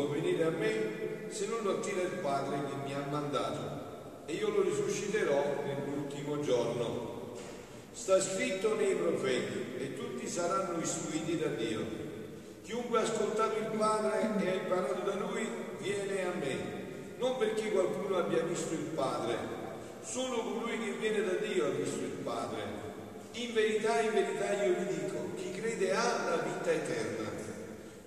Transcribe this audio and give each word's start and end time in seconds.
può 0.00 0.08
venire 0.08 0.44
a 0.44 0.50
me 0.50 1.28
se 1.28 1.46
non 1.46 1.58
lo 1.62 1.72
attira 1.72 2.00
il 2.00 2.18
Padre 2.22 2.56
che 2.64 2.74
mi 2.84 2.94
ha 2.94 3.04
mandato 3.10 3.78
e 4.24 4.32
io 4.32 4.48
lo 4.48 4.62
risusciterò 4.62 5.62
nell'ultimo 5.62 6.40
giorno. 6.40 7.34
Sta 7.92 8.18
scritto 8.20 8.74
nei 8.76 8.94
profeti 8.94 9.76
e 9.78 9.94
tutti 9.96 10.26
saranno 10.26 10.80
istruiti 10.80 11.36
da 11.36 11.48
Dio. 11.48 11.80
Chiunque 12.62 12.98
ha 12.98 13.02
ascoltato 13.02 13.58
il 13.58 13.76
Padre 13.76 14.20
e 14.20 14.48
ha 14.48 14.54
imparato 14.54 15.00
da 15.02 15.14
Lui 15.16 15.46
viene 15.80 16.24
a 16.24 16.32
me, 16.38 16.56
non 17.18 17.36
perché 17.36 17.70
qualcuno 17.70 18.16
abbia 18.16 18.42
visto 18.42 18.72
il 18.72 18.90
Padre, 18.94 19.36
solo 20.02 20.42
colui 20.42 20.78
che 20.78 20.92
viene 20.92 21.24
da 21.24 21.34
Dio 21.44 21.66
ha 21.66 21.70
visto 21.70 21.98
il 21.98 22.20
Padre. 22.22 22.88
In 23.32 23.52
verità, 23.52 24.00
in 24.00 24.12
verità 24.12 24.64
io 24.64 24.74
vi 24.78 24.94
dico, 24.94 25.16
chi 25.36 25.50
crede 25.60 25.92
ha 25.92 26.30
la 26.30 26.36
vita 26.36 26.70
eterna. 26.70 27.28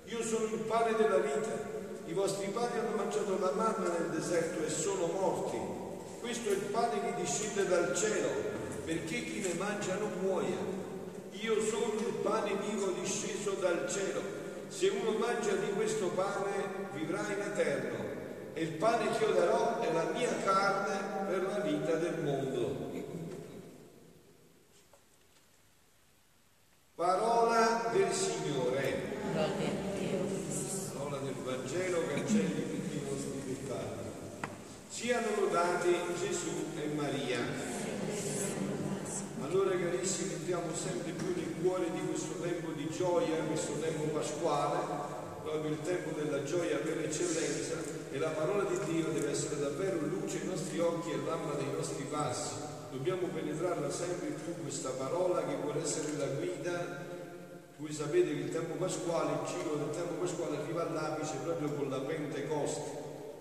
Io 0.05 0.21
sono 0.21 0.45
il 0.45 0.59
pane 0.67 0.95
della 0.95 1.17
vita. 1.17 1.72
I 2.05 2.13
vostri 2.13 2.47
padri 2.47 2.79
hanno 2.79 2.95
mangiato 2.95 3.39
la 3.39 3.51
manna 3.51 3.89
nel 3.97 4.09
deserto 4.11 4.63
e 4.63 4.69
sono 4.69 5.07
morti. 5.07 5.57
Questo 6.19 6.49
è 6.49 6.51
il 6.51 6.69
pane 6.71 7.01
che 7.01 7.21
discende 7.21 7.67
dal 7.67 7.95
cielo, 7.95 8.29
perché 8.85 9.23
chi 9.23 9.39
ne 9.41 9.53
mangia 9.55 9.95
non 9.95 10.11
muoia. 10.21 10.57
Io 11.31 11.61
sono 11.61 11.93
il 11.97 12.13
pane 12.21 12.55
vivo 12.67 12.91
disceso 12.91 13.51
dal 13.59 13.89
cielo. 13.89 14.21
Se 14.67 14.87
uno 14.87 15.17
mangia 15.17 15.53
di 15.53 15.71
questo 15.73 16.07
pane 16.07 16.89
vivrà 16.93 17.21
in 17.31 17.41
eterno 17.41 18.03
e 18.53 18.61
il 18.61 18.71
pane 18.73 19.09
che 19.17 19.23
io 19.23 19.31
darò 19.33 19.79
è 19.79 19.91
la 19.91 20.05
mia 20.13 20.29
carne 20.43 21.25
per 21.27 21.41
la 21.43 21.59
vita 21.59 21.95
del 21.95 22.19
mondo. 22.23 22.91
Parola 26.95 27.89
del 27.91 28.11
Signore, 28.11 29.17
Gloria 29.31 29.69
a 29.69 29.97
Dio, 29.97 30.25
Cristo. 30.27 30.91
parola 30.93 31.17
del 31.17 31.33
Vangelo, 31.43 32.05
cancelli 32.07 32.69
tutti 32.69 32.95
i 32.95 33.01
nostri 33.09 33.41
peccati. 33.45 34.47
Siano 34.89 35.27
lodati 35.39 35.95
Gesù 36.19 36.51
e 36.75 36.87
Maria. 36.93 37.39
Allora 39.41 39.71
carissimi, 39.71 40.33
entriamo 40.33 40.73
sempre 40.73 41.11
più 41.11 41.33
nel 41.35 41.55
cuore 41.61 41.91
di 41.91 41.99
questo 42.07 42.35
gioia, 42.95 43.41
questo 43.47 43.73
tempo 43.81 44.03
pasquale, 44.13 44.79
proprio 45.43 45.71
il 45.71 45.81
tempo 45.81 46.11
della 46.19 46.43
gioia 46.43 46.77
per 46.77 46.99
eccellenza 46.99 47.75
e 48.11 48.17
la 48.19 48.29
parola 48.29 48.63
di 48.63 48.77
Dio 48.85 49.09
deve 49.09 49.31
essere 49.31 49.59
davvero 49.59 49.97
luce 50.05 50.39
ai 50.39 50.47
nostri 50.47 50.79
occhi 50.79 51.11
e 51.11 51.17
lampada 51.25 51.57
dei 51.57 51.71
nostri 51.75 52.05
passi. 52.09 52.53
Dobbiamo 52.91 53.27
penetrarla 53.27 53.89
sempre 53.89 54.29
più 54.29 54.53
questa 54.61 54.89
parola 54.89 55.43
che 55.43 55.55
vuole 55.61 55.81
essere 55.81 56.15
la 56.17 56.27
guida. 56.27 57.11
Voi 57.77 57.91
sapete 57.91 58.29
che 58.29 58.41
il 58.41 58.51
tempo 58.51 58.75
pasquale, 58.75 59.41
il 59.41 59.49
ciclo 59.49 59.75
del 59.75 59.89
tempo 59.89 60.13
pasquale 60.21 60.57
arriva 60.57 60.87
all'apice 60.87 61.33
proprio 61.43 61.69
con 61.73 61.89
la 61.89 61.99
Pentecoste, 61.99 62.91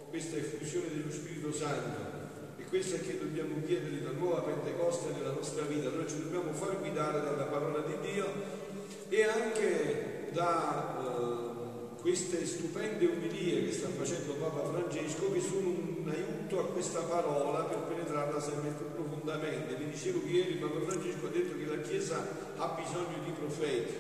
questa 0.09 0.37
effusione 0.37 0.89
dello 0.89 1.13
Spirito 1.13 1.53
Santo. 1.53 2.11
E 2.57 2.65
questo 2.65 2.97
è 2.97 3.01
che 3.03 3.19
dobbiamo 3.19 3.61
chiedere 3.67 4.01
la 4.03 4.13
nuova 4.13 4.41
Pentecoste 4.41 5.13
nella 5.13 5.33
nostra 5.33 5.65
vita. 5.65 5.89
Allora 5.89 6.09
ci 6.09 6.23
dobbiamo 6.23 6.53
far 6.55 6.79
guidare 6.79 7.21
dalla 7.21 7.45
parola 7.45 7.81
di 7.81 8.11
Dio 8.11 8.71
e 9.13 9.25
anche 9.25 10.31
da 10.33 10.97
eh, 11.05 12.01
queste 12.01 12.47
stupende 12.47 13.05
umilie 13.05 13.67
che 13.67 13.73
sta 13.73 13.89
facendo 13.89 14.33
Papa 14.33 14.65
Francesco 14.65 15.31
che 15.31 15.41
sono 15.41 15.69
un 15.69 16.11
aiuto 16.11 16.61
a 16.61 16.65
questa 16.69 17.01
parola 17.01 17.65
per 17.65 17.95
penetrarla 17.95 18.41
sempre 18.41 18.71
più 18.71 18.91
profondamente. 18.95 19.75
Vi 19.75 19.91
dicevo 19.91 20.23
che 20.23 20.31
ieri 20.31 20.55
Papa 20.55 20.81
Francesco 20.81 21.27
ha 21.27 21.29
detto 21.29 21.59
che 21.59 21.67
la 21.67 21.83
Chiesa 21.83 22.27
ha 22.57 22.67
bisogno 22.69 23.23
di 23.23 23.33
profeti. 23.33 23.93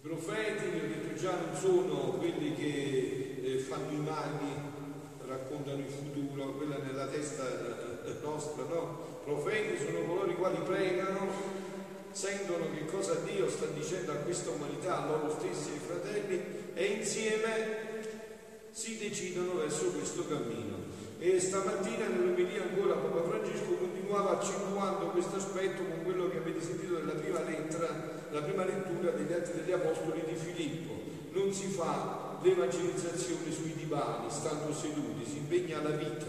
Profeti, 0.00 0.64
vi 0.70 0.80
ho 0.80 0.88
detto 0.88 1.14
già, 1.14 1.36
non 1.36 1.54
sono 1.54 2.18
quelli 2.18 2.56
che 2.56 3.40
eh, 3.40 3.58
fanno 3.58 3.92
i 3.92 4.00
maghi, 4.00 4.52
raccontano 5.28 5.78
il 5.78 5.88
futuro, 5.88 6.54
quella 6.54 6.78
nella 6.78 7.06
testa 7.06 7.44
eh, 8.04 8.14
nostra, 8.20 8.64
no? 8.64 9.20
Profeti 9.24 9.78
sono 9.78 10.00
coloro 10.00 10.28
i 10.28 10.34
quali 10.34 10.58
pregano, 10.64 11.61
sentono 12.12 12.66
che 12.72 12.84
cosa 12.86 13.14
Dio 13.24 13.48
sta 13.48 13.66
dicendo 13.66 14.12
a 14.12 14.16
questa 14.16 14.50
umanità, 14.50 15.02
a 15.02 15.06
loro 15.06 15.30
stessi, 15.30 15.70
ai 15.72 15.78
fratelli, 15.78 16.42
e 16.74 16.84
insieme 16.84 17.90
si 18.70 18.98
decidono 18.98 19.56
verso 19.56 19.90
questo 19.92 20.26
cammino. 20.26 20.90
E 21.18 21.38
stamattina 21.38 22.08
nell'omelia 22.08 22.62
ancora 22.62 22.94
Papa 22.94 23.22
Francesco 23.22 23.76
continuava 23.76 24.38
accentuando 24.40 25.10
questo 25.10 25.36
aspetto 25.36 25.82
con 25.84 26.02
quello 26.02 26.28
che 26.28 26.38
avete 26.38 26.60
sentito 26.60 26.98
nella 26.98 27.12
prima 27.12 27.42
lettera, 27.42 28.20
la 28.30 28.42
prima 28.42 28.64
lettura 28.64 29.10
degli 29.10 29.32
Atti 29.32 29.52
degli 29.52 29.72
Apostoli 29.72 30.22
di 30.26 30.34
Filippo. 30.34 30.92
Non 31.32 31.52
si 31.52 31.68
fa 31.68 32.38
l'evangelizzazione 32.42 33.52
sui 33.52 33.74
divani, 33.74 34.30
stando 34.30 34.72
seduti, 34.74 35.24
si 35.30 35.36
impegna 35.38 35.80
la 35.80 35.90
vita. 35.90 36.26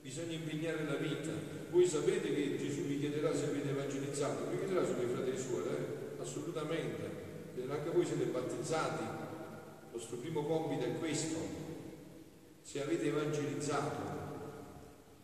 Bisogna 0.00 0.32
impegnare 0.32 0.84
la 0.84 0.94
vita. 0.94 1.63
Voi 1.74 1.88
sapete 1.88 2.32
che 2.32 2.56
Gesù 2.56 2.82
vi 2.82 3.00
chiederà 3.00 3.34
se 3.34 3.46
avete 3.46 3.70
evangelizzato, 3.70 4.48
vi 4.48 4.58
chiederà 4.58 4.86
sulle 4.86 5.08
fratelli 5.08 5.36
suore, 5.36 5.70
eh? 5.70 6.22
assolutamente. 6.22 7.10
Chiederà 7.52 7.74
anche 7.74 7.90
voi 7.90 8.06
siete 8.06 8.26
battezzati. 8.26 9.02
Il 9.02 9.90
vostro 9.90 10.18
primo 10.18 10.44
compito 10.44 10.84
è 10.84 10.96
questo. 10.96 11.36
Se 12.62 12.80
avete 12.80 13.06
evangelizzato, 13.06 13.96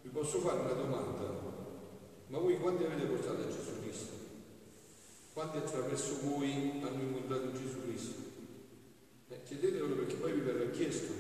vi 0.03 0.09
posso 0.09 0.41
fare 0.41 0.59
una 0.59 0.73
domanda. 0.73 1.39
Ma 2.27 2.39
voi 2.39 2.59
quanti 2.59 2.83
avete 2.83 3.05
portato 3.05 3.43
a 3.43 3.47
Gesù 3.47 3.81
Cristo? 3.81 4.13
Quanti 5.33 5.59
attraverso 5.59 6.19
voi 6.25 6.81
hanno 6.83 7.01
incontrato 7.01 7.53
Gesù 7.53 7.81
Cristo? 7.85 8.23
Eh, 9.29 9.41
chiedetelo 9.45 9.95
perché 9.95 10.15
poi 10.17 10.33
vi 10.33 10.41
verrà 10.41 10.69
chiesto. 10.71 11.13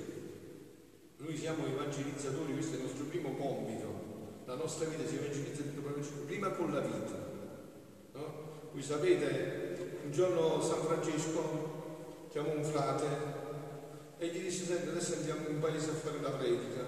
Noi 1.19 1.37
siamo 1.37 1.67
evangelizzatori, 1.67 2.53
questo 2.53 2.75
è 2.75 2.79
il 2.79 2.83
nostro 2.83 3.05
primo 3.05 3.37
compito. 3.37 3.90
La 4.51 4.57
nostra 4.57 4.89
vita 4.89 5.07
si 5.07 5.15
evangelizza 5.15 5.63
prima 6.27 6.49
con 6.49 6.75
la 6.75 6.81
vita. 6.81 7.15
No? 8.15 8.25
Voi 8.73 8.83
sapete, 8.83 10.01
un 10.03 10.11
giorno 10.11 10.61
San 10.61 10.83
Francesco 10.83 12.27
chiamò 12.31 12.57
un 12.57 12.65
frate 12.65 13.07
e 14.19 14.27
gli 14.27 14.43
disse, 14.43 14.65
senti, 14.65 14.89
adesso 14.89 15.15
andiamo 15.15 15.47
in 15.47 15.61
paese 15.61 15.91
a 15.91 15.95
fare 15.95 16.21
la 16.21 16.31
predica. 16.31 16.83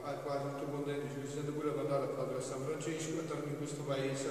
Ah, 0.00 0.14
qua 0.14 0.56
tutto 0.56 0.70
contento, 0.72 1.20
ci 1.20 1.30
sento 1.30 1.52
pure 1.52 1.68
a 1.68 1.72
parlare 1.72 2.04
al 2.04 2.16
padre 2.16 2.40
San 2.40 2.64
Francesco, 2.64 3.20
entriamo 3.20 3.44
in 3.48 3.58
questo 3.58 3.82
paese. 3.82 4.30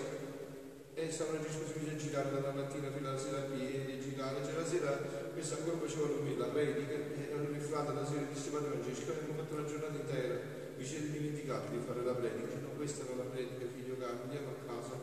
E 0.95 1.11
San 1.11 1.27
Francesco 1.27 1.67
si 1.67 1.77
mise 1.77 1.91
a 1.91 1.95
girare 1.95 2.31
dalla 2.31 2.53
mattina 2.53 2.89
fino 2.89 3.07
alla 3.07 3.19
sera 3.19 3.37
a 3.37 3.53
piedi, 3.53 3.99
girare. 4.01 4.41
C'è 4.41 4.57
la 4.57 4.65
sera, 4.65 4.89
questo 5.31 5.57
ancora 5.61 5.77
faceva 5.77 6.07
dormire 6.07 6.39
la 6.39 6.47
predica, 6.47 6.93
e 6.93 7.33
allora 7.33 7.55
il 7.55 7.61
frate 7.61 7.93
la 7.93 8.03
sera 8.03 8.25
disse, 8.33 8.49
padre 8.49 8.69
Francesco, 8.81 9.11
abbiamo 9.11 9.37
fatto 9.37 9.53
una 9.53 9.65
giornata 9.65 9.93
intera, 9.93 10.61
vi 10.75 10.83
siete 10.83 11.11
dimenticati 11.11 11.77
di 11.77 11.83
fare 11.85 12.01
la 12.03 12.13
predica. 12.13 12.62
Questa 12.83 13.05
era 13.07 13.15
la 13.15 13.29
predica, 13.31 13.63
figlio 13.73 13.95
caro, 13.95 14.27
andiamo 14.27 14.49
a 14.51 14.67
casa. 14.67 14.99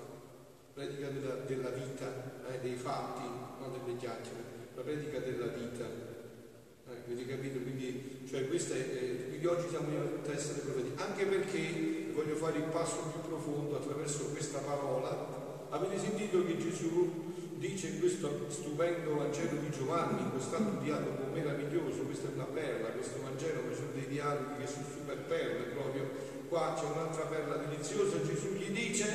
Predica 0.75 1.09
della, 1.09 1.33
della 1.49 1.71
vita, 1.71 2.13
eh, 2.53 2.61
dei 2.61 2.77
fatti, 2.77 3.25
non 3.59 3.73
delle 3.73 3.97
chiacchiere, 3.97 4.69
la 4.75 4.83
predica 4.83 5.19
della 5.21 5.47
vita. 5.47 5.89
Eh, 5.89 6.93
avete 6.93 7.25
capito? 7.25 7.59
Quindi, 7.61 8.21
cioè, 8.29 8.47
questa 8.49 8.75
è, 8.75 8.81
eh, 8.81 9.25
quindi 9.29 9.47
oggi 9.47 9.69
siamo 9.71 9.89
a 9.97 10.31
essere 10.31 10.61
profeti, 10.61 10.93
anche 11.01 11.25
perché 11.25 12.13
voglio 12.13 12.35
fare 12.35 12.59
il 12.59 12.65
passo 12.65 13.01
più 13.17 13.21
profondo 13.27 13.77
attraverso 13.77 14.27
questa 14.27 14.59
parola. 14.59 15.67
Avete 15.71 15.99
sentito 15.99 16.45
che 16.45 16.59
Gesù 16.59 17.33
dice 17.57 17.87
in 17.87 17.99
questo 17.99 18.45
stupendo 18.51 19.15
Vangelo 19.15 19.57
di 19.57 19.71
Giovanni, 19.71 20.21
in 20.21 20.31
quest'altro 20.33 20.83
dialogo 20.83 21.33
meraviglioso, 21.33 22.03
questa 22.03 22.29
è 22.29 22.33
una 22.35 22.45
perla, 22.45 22.89
questo 22.89 23.23
Vangelo, 23.23 23.63
ma 23.67 23.75
sono 23.75 23.93
dei 23.95 24.07
dialoghi 24.07 24.61
che 24.61 24.67
sono 24.67 24.85
super 24.85 25.17
perle 25.17 25.63
proprio. 25.73 26.30
Qua 26.51 26.75
c'è 26.77 26.85
un'altra 26.85 27.27
perla 27.27 27.59
deliziosa, 27.59 28.27
Gesù 28.27 28.49
gli 28.55 28.73
dice, 28.73 29.07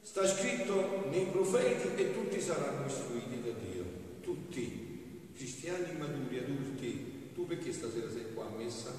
sta 0.00 0.26
scritto 0.26 1.06
nei 1.10 1.26
profeti 1.26 2.02
e 2.02 2.14
tutti 2.14 2.40
saranno 2.40 2.86
istruiti 2.86 3.42
da 3.42 3.50
Dio, 3.50 3.84
tutti, 4.22 5.28
cristiani 5.34 5.92
maturi, 5.98 6.38
adulti. 6.38 7.32
Tu 7.34 7.46
perché 7.46 7.74
stasera 7.74 8.08
sei 8.10 8.32
qua 8.32 8.46
a 8.46 8.56
messa? 8.56 8.90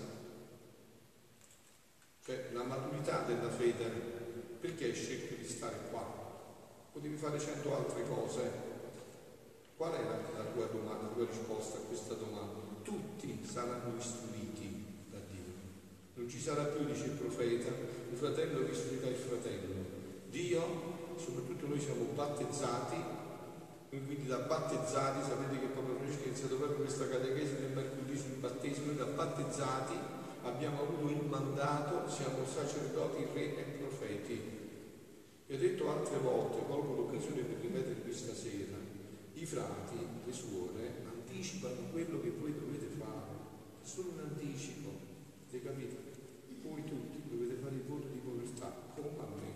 Cioè 2.23 2.49
la 2.53 2.63
maturità 2.63 3.23
della 3.23 3.49
fede, 3.49 3.89
perché 4.59 4.85
hai 4.85 4.93
scelto 4.93 5.33
di 5.33 5.47
stare 5.47 5.77
qua? 5.89 6.05
Potevi 6.91 7.15
fare 7.15 7.39
cento 7.39 7.75
altre 7.75 8.03
cose. 8.07 8.51
Qual 9.75 9.93
è 9.93 10.03
la, 10.03 10.43
la 10.43 10.45
tua 10.51 10.65
domanda, 10.67 11.07
la 11.07 11.13
tua 11.13 11.25
risposta 11.25 11.79
a 11.79 11.81
questa 11.81 12.13
domanda? 12.13 12.59
Tutti 12.83 13.43
saranno 13.43 13.97
istruiti. 13.97 14.32
Non 16.23 16.31
ci 16.31 16.39
sarà 16.39 16.63
più, 16.71 16.85
dice 16.85 17.03
il 17.03 17.19
profeta, 17.19 17.67
il 17.67 18.15
fratello 18.15 18.63
che 18.63 18.71
il 18.71 19.15
fratello. 19.27 19.75
Dio, 20.29 20.63
soprattutto 21.17 21.67
noi 21.67 21.81
siamo 21.81 22.05
battezzati, 22.15 22.95
noi 23.89 24.05
quindi 24.05 24.27
da 24.27 24.37
battezzati, 24.37 25.19
sapete 25.21 25.59
che 25.59 25.73
Papa 25.75 25.91
Francesco 25.99 26.23
ha 26.23 26.27
iniziato 26.27 26.55
proprio 26.55 26.77
questa 26.77 27.09
catechesi 27.09 27.55
del 27.55 27.71
mercoledì 27.75 28.15
battesimo, 28.39 28.85
noi 28.85 28.95
da 28.95 29.03
battezzati 29.03 29.93
abbiamo 30.43 30.83
avuto 30.83 31.11
il 31.11 31.27
mandato, 31.27 32.09
siamo 32.09 32.47
sacerdoti, 32.47 33.27
re 33.33 33.57
e 33.57 33.63
profeti. 33.83 34.41
Vi 35.47 35.55
ho 35.55 35.57
detto 35.57 35.89
altre 35.91 36.19
volte, 36.19 36.65
colgo 36.65 36.95
l'occasione 36.95 37.41
per 37.41 37.59
ripetere 37.59 37.99
questa 37.99 38.33
sera, 38.33 38.77
i 39.33 39.45
frati, 39.45 39.97
le 40.25 40.31
suore, 40.31 41.03
anticipano 41.03 41.91
quello 41.91 42.21
che 42.21 42.31
voi 42.39 42.53
dovete 42.57 42.87
fare, 42.97 43.27
è 43.83 43.85
solo 43.85 44.11
un 44.15 44.19
anticipo, 44.19 44.89
avete 45.49 45.65
capito? 45.67 46.11
Voi 46.63 46.81
tutti 46.85 47.21
dovete 47.29 47.55
fare 47.61 47.75
il 47.75 47.83
voto 48.63 48.81
di 48.85 48.93
povertà, 48.93 48.93
come 48.95 49.19
a 49.19 49.27
me. 49.35 49.51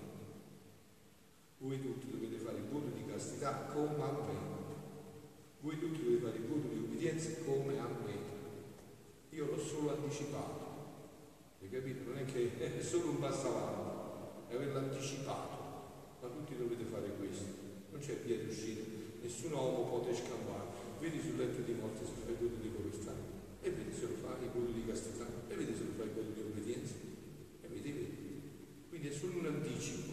Voi 1.59 1.81
tutti 1.81 2.12
dovete 2.12 2.38
fare 2.38 2.57
il 2.57 2.65
voto 2.69 2.89
di 2.94 3.06
castità, 3.06 3.69
come 3.74 4.04
a 4.04 4.12
me. 4.12 4.56
Voi 5.62 5.80
tutti 5.80 6.04
dovete 6.04 6.21
fare 6.21 6.38
il 6.38 6.45
voto 6.45 6.68
di 6.68 6.77
obbedienza, 6.77 7.30
come 7.45 7.80
a 7.80 7.88
me. 7.88 8.15
Io 9.30 9.45
l'ho 9.45 9.59
solo 9.59 9.95
anticipato. 9.95 10.65
Hai 11.62 11.69
capito? 11.69 12.09
Non 12.09 12.18
è 12.19 12.25
che 12.25 12.57
è 12.57 12.81
solo 12.81 13.09
un 13.09 13.19
passo 13.19 13.48
avanti, 13.48 14.51
è 14.54 14.56
averlo 14.56 14.80
anticipato. 14.80 15.65
Ma 16.21 16.27
tutti 16.30 16.57
dovete 16.57 16.83
fare 16.83 17.10
questo. 17.18 17.45
Non 17.92 18.00
c'è 18.00 18.18
via 18.18 18.38
di 18.38 18.48
uscita, 18.48 18.83
nessun 19.21 19.51
uomo 19.53 19.86
può 19.86 20.13
scampare. 20.13 20.86
Vedi 21.00 21.21
sul 21.21 21.38
letto 21.38 21.62
di 21.62 21.74
morte 21.74 22.06
se 22.06 22.12
fai 22.24 22.33
il 22.33 22.39
voto 22.39 22.62
di 22.62 22.69
povertà, 22.69 23.13
e 23.62 23.69
vedi 23.69 23.94
se 23.94 24.07
lo 24.07 24.15
fai 24.15 24.44
il 24.44 24.50
voto 24.50 24.71
di 24.71 24.86
castità, 24.86 25.25
e 25.48 25.56
vedi 25.56 25.75
se 25.75 25.83
lo 25.83 25.92
fai 25.95 26.07
il 26.07 26.13
voto 26.13 26.31
di 26.33 26.42
obbedienza. 26.42 27.06
Quindi 28.97 29.15
è 29.15 29.19
solo 29.19 29.38
un 29.38 29.45
anticipo, 29.45 30.11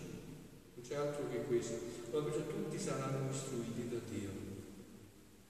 non 0.74 0.84
c'è 0.86 0.96
altro 0.96 1.26
che 1.30 1.46
questo. 1.46 1.72
Allora 2.10 2.30
perciò 2.30 2.46
tutti 2.50 2.78
saranno 2.78 3.30
istruiti 3.30 3.88
da 3.88 3.96
Dio. 4.10 4.28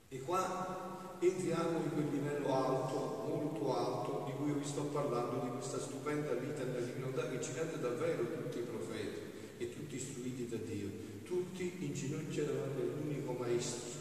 E 0.06 0.20
qua 0.20 1.18
entriamo 1.18 1.82
in 1.82 1.90
quel 1.94 2.10
livello 2.12 2.54
alto, 2.54 3.26
molto 3.26 3.76
alto, 3.76 4.30
di 4.30 4.36
cui 4.36 4.52
vi 4.52 4.64
sto 4.64 4.82
parlando, 4.82 5.46
di 5.46 5.50
questa 5.50 5.80
stupenda 5.80 6.32
vita 6.34 6.62
nella 6.62 6.86
divinità 6.86 7.28
che 7.28 7.42
ci 7.42 7.50
rende 7.54 7.80
davvero 7.80 8.22
tutti 8.22 8.58
i 8.58 8.62
profeti 8.62 9.18
e 9.58 9.74
tutti 9.74 9.96
istruiti 9.96 10.48
da 10.48 10.58
Dio, 10.58 10.88
tutti 11.24 11.74
in 11.80 11.92
ginocchio 11.92 12.44
davanti 12.44 12.82
all'unico 12.82 13.32
Maestro. 13.32 14.00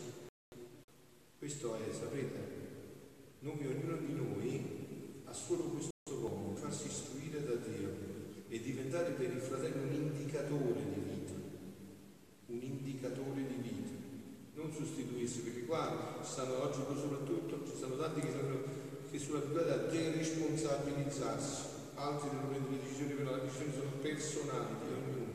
Questo 1.39 1.73
è, 1.73 1.91
sapete, 1.91 2.39
noi, 3.39 3.65
ognuno 3.65 3.97
di 3.97 4.13
noi 4.13 5.21
ha 5.23 5.33
solo 5.33 5.63
questo 5.63 5.91
compito, 6.05 6.61
farsi 6.61 6.85
istruire 6.85 7.43
da 7.43 7.55
Dio 7.55 8.13
e 8.53 8.61
diventare 8.61 9.09
per 9.13 9.31
il 9.33 9.41
fratello 9.41 9.81
un 9.81 9.93
indicatore 9.93 10.79
di 10.93 11.01
vita, 11.09 11.33
un 12.45 12.61
indicatore 12.61 13.47
di 13.47 13.55
vita, 13.67 13.97
non 14.53 14.71
sostituirsi, 15.23 15.41
perché 15.41 15.65
qua 15.65 16.19
stanno 16.21 16.61
oggi 16.63 16.79
soprattutto, 16.99 17.63
ci 17.65 17.77
sono 17.77 17.95
tanti 17.95 18.21
che, 18.21 18.31
sono, 18.31 18.57
che 19.09 19.19
sono 19.19 19.37
abituati 19.39 19.69
a 19.69 19.77
deresponsabilizzarsi, 19.77 21.61
altri 21.95 22.29
devono 22.29 22.47
prendere 22.49 22.83
decisioni, 22.83 23.13
però 23.13 23.35
le 23.35 23.41
decisioni 23.43 23.71
sono 23.73 23.91
personali 24.01 24.75
di 24.83 24.93
ognuno, 24.93 25.31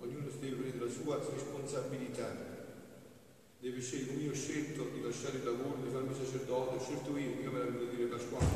ognuno 0.00 0.26
deve 0.38 0.56
prendere 0.56 0.84
la 0.86 0.90
sua 0.90 1.18
responsabilità. 1.18 2.50
Deve 3.60 3.80
scegliere, 3.80 4.18
io 4.18 4.30
ho 4.30 4.34
scelto 4.34 4.90
di 4.92 5.02
lasciare 5.02 5.38
il 5.38 5.44
lavoro, 5.44 5.78
di 5.82 5.90
farmi 5.92 6.14
sacerdote, 6.14 6.76
ho 6.76 6.80
scelto 6.80 7.16
io, 7.16 7.30
io 7.42 7.50
me 7.52 7.58
la 7.58 7.64
venuto 7.66 7.94
dire 7.94 8.08
Pasquale, 8.08 8.46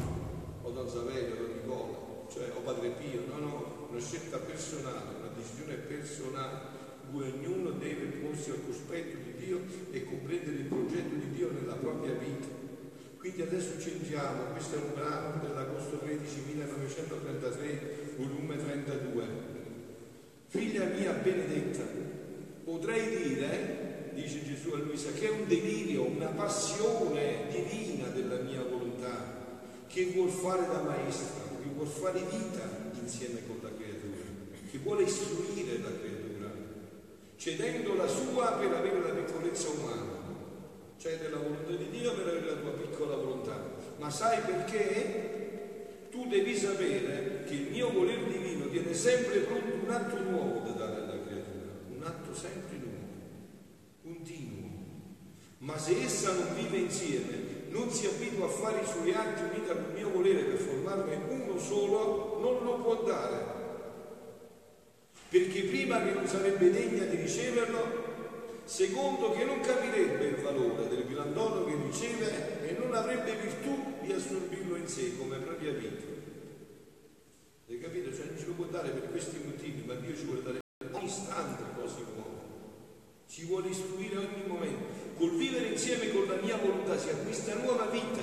o 0.62 0.70
Don 0.70 0.88
Saverio, 0.88 1.36
Don 1.36 1.50
Nicola, 1.54 2.26
cioè 2.28 2.50
o 2.56 2.60
Padre 2.60 2.90
Pio, 2.90 3.22
no, 3.28 3.38
no, 3.38 3.86
una 3.88 4.00
scelta 4.00 4.38
personale, 4.38 5.14
una 5.22 5.30
decisione 5.36 5.74
personale, 5.74 6.74
cui 7.08 7.22
ognuno 7.22 7.70
deve 7.70 8.18
porsi 8.18 8.50
al 8.50 8.66
cospetto 8.66 9.25
Dio 9.38 9.60
e 9.90 10.04
comprendere 10.04 10.56
il 10.56 10.64
progetto 10.64 11.14
di 11.14 11.30
Dio 11.34 11.50
nella 11.52 11.74
propria 11.74 12.12
vita. 12.14 12.46
Quindi 13.18 13.42
adesso 13.42 13.80
ci 13.80 13.90
entriamo, 13.90 14.52
questo 14.52 14.76
è 14.76 14.78
un 14.78 14.94
brano 14.94 15.42
dell'agosto 15.42 15.98
13 15.98 16.42
1933, 16.54 18.14
volume 18.16 18.56
32. 18.56 19.24
Figlia 20.48 20.84
mia 20.84 21.12
benedetta, 21.12 21.82
potrei 22.64 23.22
dire 23.22 23.84
dice 24.16 24.44
Gesù 24.44 24.70
a 24.70 24.78
Luisa, 24.78 25.12
che 25.12 25.28
è 25.28 25.30
un 25.30 25.46
delirio, 25.46 26.04
una 26.04 26.28
passione 26.28 27.48
divina 27.50 28.08
della 28.08 28.38
mia 28.38 28.62
volontà, 28.62 29.44
che 29.86 30.06
vuol 30.06 30.30
fare 30.30 30.66
da 30.66 30.82
maestra, 30.82 31.42
che 31.62 31.68
vuol 31.74 31.86
fare 31.86 32.20
vita 32.20 32.90
insieme 32.98 33.40
con 33.46 33.58
la 33.62 33.70
creatura, 33.76 34.24
che 34.70 34.78
vuole 34.78 35.02
istruire 35.02 35.78
la 35.78 35.90
creatura, 35.98 36.15
cedendo 37.46 37.94
la 37.94 38.08
sua 38.08 38.54
per 38.54 38.72
avere 38.72 39.00
la 39.00 39.22
piccolezza 39.22 39.68
umana. 39.68 40.14
Cede 40.98 41.28
la 41.28 41.36
volontà 41.36 41.70
di 41.70 41.90
Dio 41.90 42.12
per 42.14 42.26
avere 42.26 42.44
la 42.44 42.56
tua 42.56 42.72
piccola 42.72 43.14
volontà. 43.14 43.70
Ma 43.98 44.10
sai 44.10 44.40
perché? 44.40 46.08
Tu 46.10 46.26
devi 46.26 46.56
sapere 46.56 47.44
che 47.46 47.54
il 47.54 47.70
mio 47.70 47.92
voler 47.92 48.24
divino 48.24 48.68
tiene 48.68 48.92
sempre 48.92 49.38
pronto 49.40 49.74
un 49.80 49.88
atto 49.88 50.20
nuovo 50.22 50.58
da 50.58 50.72
dare 50.72 50.96
alla 51.02 51.22
creatura, 51.22 51.70
un 51.88 52.02
atto 52.02 52.34
sempre 52.34 52.78
nuovo 52.78 53.06
continuo. 54.02 54.70
Ma 55.58 55.78
se 55.78 56.02
essa 56.02 56.32
non 56.32 56.52
vive 56.56 56.78
insieme, 56.78 57.68
non 57.68 57.88
si 57.92 58.06
abitua 58.06 58.46
a 58.46 58.48
fare 58.48 58.80
i 58.80 58.86
suoi 58.86 59.12
atti 59.12 59.42
uniti 59.42 59.70
al 59.70 59.92
mio 59.94 60.10
volere 60.10 60.42
per 60.42 60.58
formarne 60.58 61.20
uno 61.28 61.56
solo, 61.60 62.38
non 62.40 62.64
lo 62.64 62.74
può 62.80 63.04
dare. 63.04 63.54
Perché 65.28 65.62
prima 65.86 66.02
che 66.02 66.14
non 66.14 66.26
sarebbe 66.26 66.72
degna 66.72 67.04
di 67.04 67.14
riceverlo, 67.14 68.04
secondo 68.64 69.30
che 69.30 69.44
non 69.44 69.60
capirebbe 69.60 70.24
il 70.26 70.42
valore 70.42 70.88
del 70.88 71.06
grandono 71.06 71.64
che 71.64 71.76
riceve 71.86 72.68
e 72.68 72.76
non 72.76 72.92
avrebbe 72.92 73.36
virtù 73.36 73.94
di 74.02 74.12
assorbirlo 74.12 74.74
in 74.74 74.88
sé 74.88 75.16
come 75.16 75.38
propria 75.38 75.72
vita. 75.72 76.02
Hai 77.68 77.78
capito? 77.78 78.12
Cioè 78.12 78.26
non 78.26 78.44
lo 78.44 78.52
può 78.54 78.64
dare 78.64 78.88
per 78.88 79.10
questi 79.10 79.40
motivi, 79.44 79.84
ma 79.86 79.94
Dio 79.94 80.16
ci 80.16 80.24
vuole 80.24 80.42
dare 80.42 80.58
ogni 80.92 81.04
istante 81.04 81.62
cose 81.80 82.00
nuove 82.14 82.34
ci 83.28 83.44
vuole 83.44 83.68
istruire 83.68 84.18
ogni 84.18 84.44
momento. 84.46 84.84
Col 85.18 85.36
vivere 85.36 85.68
insieme 85.68 86.10
con 86.10 86.26
la 86.26 86.40
mia 86.42 86.56
volontà 86.56 86.96
si 86.96 87.10
acquista 87.10 87.54
nuova 87.54 87.86
vita, 87.86 88.22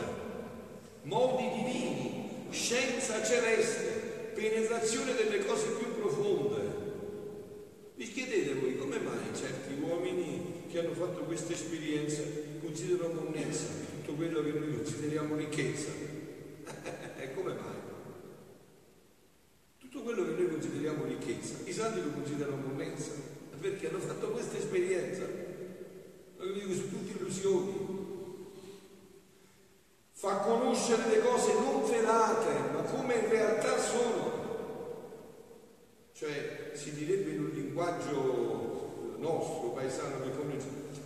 modi 1.04 1.50
divini, 1.56 2.48
scienza 2.52 3.24
celeste, 3.24 4.32
penetrazione 4.34 5.14
delle 5.14 5.46
cose 5.46 5.68
più 5.78 5.94
profonde. 6.00 6.84
Vi 7.96 8.12
chiedete 8.12 8.56
voi 8.56 8.76
come 8.76 8.98
mai 9.00 9.36
certi 9.36 9.80
uomini 9.80 10.63
che 10.74 10.80
hanno 10.80 10.96
fatto 10.96 11.22
questa 11.26 11.54
esperienza 11.54 12.24
considerano 12.60 13.22
monnezza 13.22 13.66
tutto 13.92 14.14
quello 14.14 14.42
che 14.42 14.52
noi 14.54 14.76
consideriamo 14.78 15.36
ricchezza? 15.36 15.92
E 17.16 17.34
come 17.36 17.54
mai? 17.54 17.76
Tutto 19.78 20.02
quello 20.02 20.26
che 20.26 20.32
noi 20.32 20.50
consideriamo 20.50 21.06
ricchezza, 21.06 21.58
i 21.66 21.72
santi 21.72 22.02
lo 22.02 22.10
considerano 22.10 22.56
monnezza 22.56 23.12
perché 23.62 23.88
hanno 23.88 24.00
fatto 24.00 24.32
questa 24.32 24.58
esperienza. 24.58 25.22
Lo 26.38 26.52
dico, 26.52 26.74
sono 26.74 26.88
tutte 26.88 27.18
illusioni. 27.20 27.92
Fa 30.12 30.38
conoscere 30.38 31.08
le 31.08 31.20
cose 31.20 31.54
non 31.54 31.88
velate, 31.88 32.72
ma 32.74 32.82
come 32.82 33.14
in 33.14 33.30
realtà 33.30 33.78
sono. 33.78 34.32
Cioè, 36.14 36.72
si 36.74 36.94
direbbe 36.94 37.30
in 37.30 37.40
un 37.42 37.50
linguaggio 37.54 38.84
nostro, 39.24 39.70
paesano, 39.70 40.22
che 40.22 40.36
come 40.36 40.58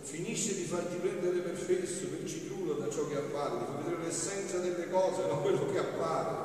finisce 0.02 0.56
di 0.56 0.64
farti 0.64 0.96
prendere 0.96 1.38
per 1.38 1.54
fesso, 1.54 2.06
per 2.08 2.28
citrullo 2.28 2.74
da 2.74 2.90
ciò 2.90 3.06
che 3.06 3.16
appare, 3.16 3.58
di 3.58 3.64
fa 3.64 3.80
vedere 3.82 4.02
l'essenza 4.04 4.58
delle 4.58 4.90
cose, 4.90 5.26
non 5.26 5.40
quello 5.42 5.70
che 5.70 5.78
appare, 5.78 6.36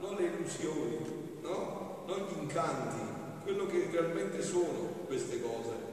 non 0.00 0.14
le 0.14 0.26
illusioni, 0.26 0.98
no? 1.42 2.04
non 2.06 2.26
gli 2.28 2.42
incanti, 2.42 3.00
quello 3.42 3.66
che 3.66 3.88
realmente 4.12 4.42
sono 4.42 5.04
queste 5.06 5.40
cose. 5.40 5.86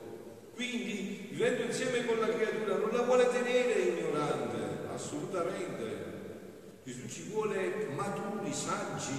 Quindi, 0.55 1.27
vivendo 1.31 1.63
insieme 1.63 2.05
con 2.05 2.19
la 2.19 2.29
creatura, 2.29 2.77
non 2.77 2.89
la 2.91 3.01
vuole 3.01 3.27
tenere 3.29 3.73
ignorante, 3.81 4.87
assolutamente. 4.93 6.13
Gesù 6.83 7.07
ci 7.07 7.23
vuole 7.29 7.87
maturi, 7.93 8.53
saggi, 8.53 9.11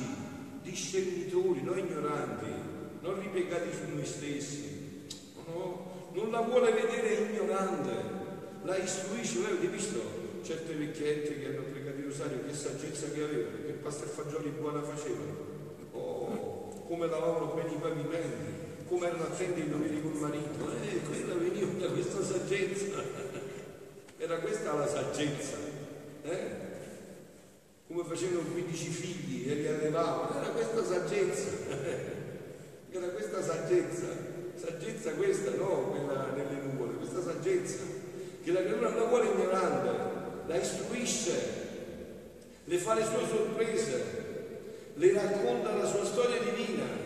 discernitori, 0.63 1.63
non 1.63 1.79
ignoranti, 1.79 2.51
non 3.01 3.21
ripiegati 3.21 3.69
su 3.73 3.95
noi 3.95 4.07
stessi. 4.07 5.05
No, 5.47 6.11
non 6.13 6.31
la 6.31 6.41
vuole 6.41 6.73
vedere 6.73 7.31
ignorante, 7.31 7.93
la 8.63 8.77
istruisce. 8.77 9.41
Voi 9.41 9.51
avete 9.51 9.67
visto 9.67 10.01
certe 10.43 10.75
vecchiette 10.75 11.41
che 11.41 11.47
hanno 11.49 11.65
pregato 11.71 11.99
il 11.99 12.07
rosario, 12.07 12.47
che 12.47 12.55
saggezza 12.55 13.11
che 13.11 13.23
avevano, 13.23 13.57
che 13.67 13.73
pasta 13.73 14.05
e 14.05 14.09
fagioli 14.09 14.49
buona 14.51 14.81
facevano. 14.83 15.55
Oh, 15.93 16.85
come 16.87 17.09
lavavano 17.09 17.53
bene 17.55 17.73
i 17.73 17.79
pavimenti, 17.81 18.56
come 18.89 19.07
erano 19.07 19.25
attenti 19.25 19.61
ai 19.61 19.69
doveri 19.69 20.03
col 20.03 20.15
marito. 20.15 20.71
Eh, 20.83 21.01
quella 21.03 21.35
veniva 21.35 21.87
da 21.87 21.93
questa 21.93 22.23
saggezza. 22.23 23.03
Era 24.19 24.37
questa 24.39 24.75
la 24.75 24.87
saggezza. 24.87 25.57
Eh? 26.23 26.65
Come 27.89 28.05
facevano 28.05 28.49
15 28.51 28.89
figli 28.89 29.51
e 29.51 29.55
li 29.55 29.67
allevavano. 29.67 30.41
Era 30.41 30.49
questa 30.51 30.85
saggezza. 30.85 31.49
Era 32.91 33.07
questa 33.09 33.43
saggezza. 33.43 34.35
Saggezza 34.55 35.13
questa, 35.13 35.51
no 35.51 35.91
quella 35.91 36.33
nelle 36.35 36.63
nuvole, 36.63 36.95
questa 36.95 37.23
saggezza 37.23 37.83
che 38.43 38.53
la 38.53 38.61
creatura 38.61 38.89
non 38.91 39.01
la 39.01 39.07
vuole 39.09 39.27
ignorante, 39.27 39.91
la 40.47 40.57
istruisce 40.57 41.65
le 42.65 42.79
fa 42.79 42.95
le 42.95 43.05
sue 43.05 43.27
sorprese, 43.29 44.05
le 44.95 45.13
racconta 45.13 45.75
la 45.75 45.85
sua 45.85 46.05
storia 46.05 46.41
divina 46.41 47.06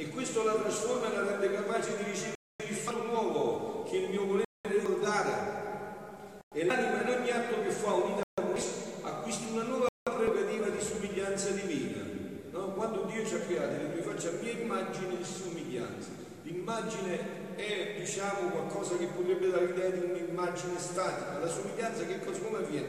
e 0.00 0.08
questo 0.08 0.42
la 0.44 0.54
trasforma 0.54 1.12
e 1.12 1.14
la 1.14 1.30
rende 1.30 1.52
capace 1.52 1.94
di 1.98 2.04
ricevere 2.04 2.34
il 2.66 2.74
fatto 2.74 3.02
nuovo 3.04 3.82
che 3.82 3.98
il 3.98 4.08
mio 4.08 4.24
volere 4.24 4.46
vuole 4.82 4.98
dare. 5.02 6.38
E 6.54 6.64
l'anima 6.64 7.02
in 7.02 7.18
ogni 7.20 7.30
atto 7.30 7.60
che 7.60 7.70
fa 7.70 7.92
unita 7.92 8.22
a 8.40 8.42
questo 8.44 9.02
acquista 9.02 9.52
una 9.52 9.64
nuova 9.64 9.88
prerogativa 10.02 10.68
di 10.68 10.80
somiglianza 10.80 11.50
divina. 11.50 12.02
No? 12.50 12.72
Quando 12.72 13.02
Dio 13.12 13.26
ci 13.26 13.34
ha 13.34 13.40
creati, 13.40 13.92
lui 13.92 14.00
faccia 14.00 14.30
a 14.30 14.40
mia 14.40 14.52
immagine 14.52 15.20
e 15.20 15.24
somiglianza. 15.24 16.08
L'immagine 16.44 17.56
è 17.56 17.96
diciamo 17.98 18.48
qualcosa 18.48 18.96
che 18.96 19.04
potrebbe 19.04 19.50
dare 19.50 19.66
l'idea 19.66 19.90
di 19.90 20.12
un'immagine 20.12 20.78
statica, 20.78 21.40
la 21.40 21.46
somiglianza 21.46 22.06
che 22.06 22.24
cosa 22.24 22.40
come 22.40 22.56
avviene? 22.56 22.88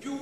Più 0.00 0.12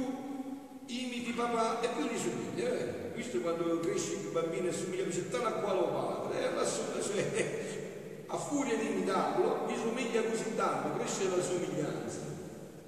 imiti 0.84 1.32
papà 1.32 1.80
e 1.80 1.88
poi 1.88 2.08
gli 2.08 2.18
somiglia. 2.18 2.68
Eh? 2.68 3.05
Visto 3.16 3.38
quando 3.38 3.80
cresce 3.80 4.12
il 4.12 4.28
bambino 4.30 4.68
e 4.68 4.72
somiglia 4.72 5.04
c'è 5.08 5.30
tale 5.30 5.46
a 5.46 5.52
quale 5.52 5.88
padre, 5.88 6.38
eh? 6.38 6.54
Lassù, 6.54 6.82
cioè, 7.00 8.24
a 8.26 8.36
furia 8.36 8.76
di 8.76 8.88
imitarlo, 8.88 9.66
gli 9.66 9.74
somiglia 9.74 10.20
così 10.20 10.54
tanto, 10.54 10.98
cresce 10.98 11.34
la 11.34 11.42
somiglianza. 11.42 12.18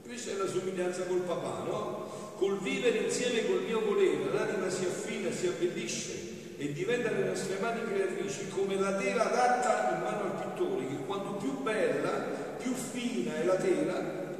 Cresce 0.04 0.36
la 0.36 0.46
somiglianza 0.46 1.04
col 1.04 1.20
papà, 1.20 1.64
no? 1.64 2.34
Col 2.36 2.60
vivere 2.60 2.98
insieme 2.98 3.46
col 3.46 3.62
mio 3.62 3.80
volere, 3.80 4.30
l'anima 4.30 4.68
si 4.68 4.84
affina, 4.84 5.30
si 5.32 5.46
abbellisce 5.46 6.56
e 6.58 6.72
diventa 6.74 7.10
le 7.10 7.24
nostre 7.24 7.56
mani 7.58 7.84
creatrici 7.84 8.48
come 8.50 8.78
la 8.78 8.96
tela 8.96 9.30
adatta 9.30 9.94
in 9.96 10.02
mano 10.02 10.24
al 10.24 10.44
pittore, 10.44 10.88
che 10.88 11.04
quanto 11.06 11.30
più 11.36 11.62
bella, 11.62 12.10
più 12.58 12.74
fina 12.74 13.34
è 13.34 13.44
la 13.46 13.56
tela, 13.56 13.94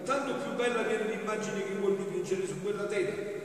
tanto 0.04 0.34
più 0.34 0.52
bella 0.54 0.82
viene 0.82 1.14
l'immagine 1.14 1.64
che 1.64 1.74
vuol 1.80 1.96
dipingere 1.96 2.46
su 2.46 2.60
quella 2.60 2.84
tela 2.84 3.37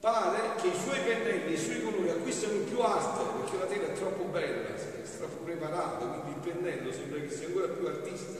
pare 0.00 0.54
che 0.56 0.68
i 0.68 0.80
suoi 0.82 0.98
pennelli 1.00 1.52
e 1.52 1.56
i 1.56 1.58
suoi 1.58 1.82
colori 1.82 2.08
acquistano 2.08 2.60
più 2.60 2.80
arte 2.80 3.22
perché 3.38 3.58
la 3.58 3.66
tela 3.66 3.92
è 3.92 3.92
troppo 3.92 4.24
bella, 4.24 4.74
è 4.74 5.18
troppo 5.18 5.44
preparata, 5.44 6.06
quindi 6.06 6.30
il 6.30 6.52
pennello 6.52 6.90
sembra 6.90 7.20
che 7.20 7.30
sia 7.30 7.46
ancora 7.46 7.66
più 7.68 7.86
artistico. 7.86 8.38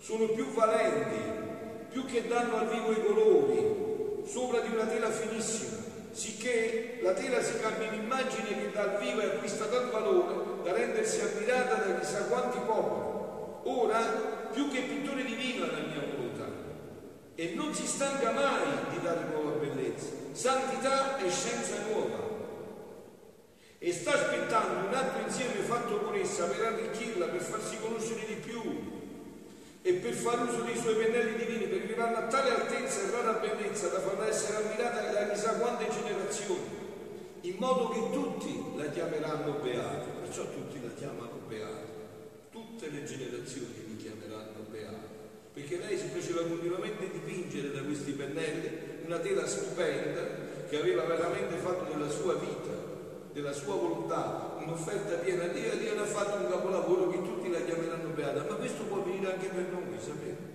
Sono 0.00 0.26
più 0.28 0.50
valenti, 0.52 1.20
più 1.90 2.06
che 2.06 2.26
danno 2.26 2.56
al 2.56 2.68
vivo 2.68 2.90
i 2.90 3.04
colori, 3.04 4.24
sopra 4.26 4.60
di 4.60 4.72
una 4.72 4.86
tela 4.86 5.10
finissima, 5.10 5.76
sicché 6.10 7.00
la 7.02 7.12
tela 7.12 7.42
si 7.42 7.60
cambia 7.60 7.92
in 7.92 8.02
immagine 8.02 8.48
che 8.48 8.70
dal 8.72 8.98
vivo 8.98 9.20
acquista 9.20 9.66
tal 9.66 9.90
valore 9.90 10.62
da 10.64 10.72
rendersi 10.72 11.20
ammirata 11.20 11.74
da 11.74 11.98
chissà 11.98 12.24
quanti 12.24 12.58
popoli. 12.64 13.20
Ora, 13.64 14.00
più 14.50 14.70
che 14.70 14.80
pittore 14.80 15.22
divino 15.22 15.66
è 15.66 15.70
la 15.70 15.86
mia 15.86 16.02
volontà, 16.16 16.46
e 17.34 17.52
non 17.54 17.74
si 17.74 17.86
stanca 17.86 18.32
mai 18.32 18.90
di 18.90 19.00
dare 19.02 19.26
nuova 19.30 19.50
bellezza 19.58 20.21
santità 20.32 21.18
e 21.18 21.30
scienza 21.30 21.76
nuova. 21.88 22.30
E 23.78 23.92
sta 23.92 24.12
aspettando 24.14 24.88
un 24.88 24.94
altro 24.94 25.22
insieme 25.22 25.54
fatto 25.62 25.98
con 25.98 26.14
essa 26.14 26.46
per 26.46 26.64
arricchirla, 26.64 27.26
per 27.26 27.40
farsi 27.40 27.76
conoscere 27.80 28.26
di 28.26 28.34
più 28.34 29.00
e 29.82 29.94
per 29.94 30.12
far 30.14 30.48
uso 30.48 30.62
dei 30.62 30.76
suoi 30.76 30.94
pennelli 30.94 31.36
divini, 31.36 31.66
per 31.66 31.82
arrivare 31.82 32.14
a 32.14 32.26
tale 32.28 32.50
altezza 32.50 33.00
e 33.00 33.10
rara 33.10 33.32
bellezza 33.40 33.88
da 33.88 34.00
farla 34.00 34.28
essere 34.28 34.64
ammirata 34.64 35.10
da 35.10 35.28
chissà 35.30 35.54
quante 35.54 35.88
generazioni, 35.90 36.80
in 37.40 37.56
modo 37.58 37.88
che 37.88 38.10
tutti 38.12 38.62
la 38.76 38.86
chiameranno 38.86 39.52
beata, 39.54 40.06
perciò 40.20 40.44
tutti 40.44 40.80
la 40.80 40.92
chiamano 40.94 41.40
beata, 41.48 41.90
tutte 42.52 42.88
le 42.88 43.02
generazioni 43.02 43.84
li 43.88 43.96
chiameranno 43.96 44.66
beata, 44.70 45.08
perché 45.52 45.78
lei 45.78 45.98
si 45.98 46.06
faceva 46.06 46.42
continuamente 46.46 47.10
dipingere 47.10 47.72
da 47.72 47.82
questi 47.82 48.12
pennelli 48.12 48.91
una 49.12 49.20
tela 49.20 49.46
stupenda 49.46 50.22
che 50.70 50.78
aveva 50.78 51.04
veramente 51.04 51.56
fatto 51.56 51.92
della 51.92 52.08
sua 52.08 52.32
vita, 52.32 52.72
della 53.34 53.52
sua 53.52 53.74
volontà, 53.74 54.56
un'offerta 54.56 55.16
piena 55.16 55.44
a 55.44 55.48
Dio 55.48 55.70
e 55.70 55.78
Dio 55.78 56.00
ha 56.00 56.06
fatto 56.06 56.42
un 56.42 56.48
capolavoro 56.48 57.10
che 57.10 57.20
tutti 57.20 57.50
la 57.50 57.60
chiameranno 57.60 58.08
beata, 58.14 58.46
ma 58.48 58.54
questo 58.54 58.84
può 58.84 59.02
venire 59.02 59.34
anche 59.34 59.48
per 59.48 59.68
noi, 59.70 59.98
sapete? 60.00 60.50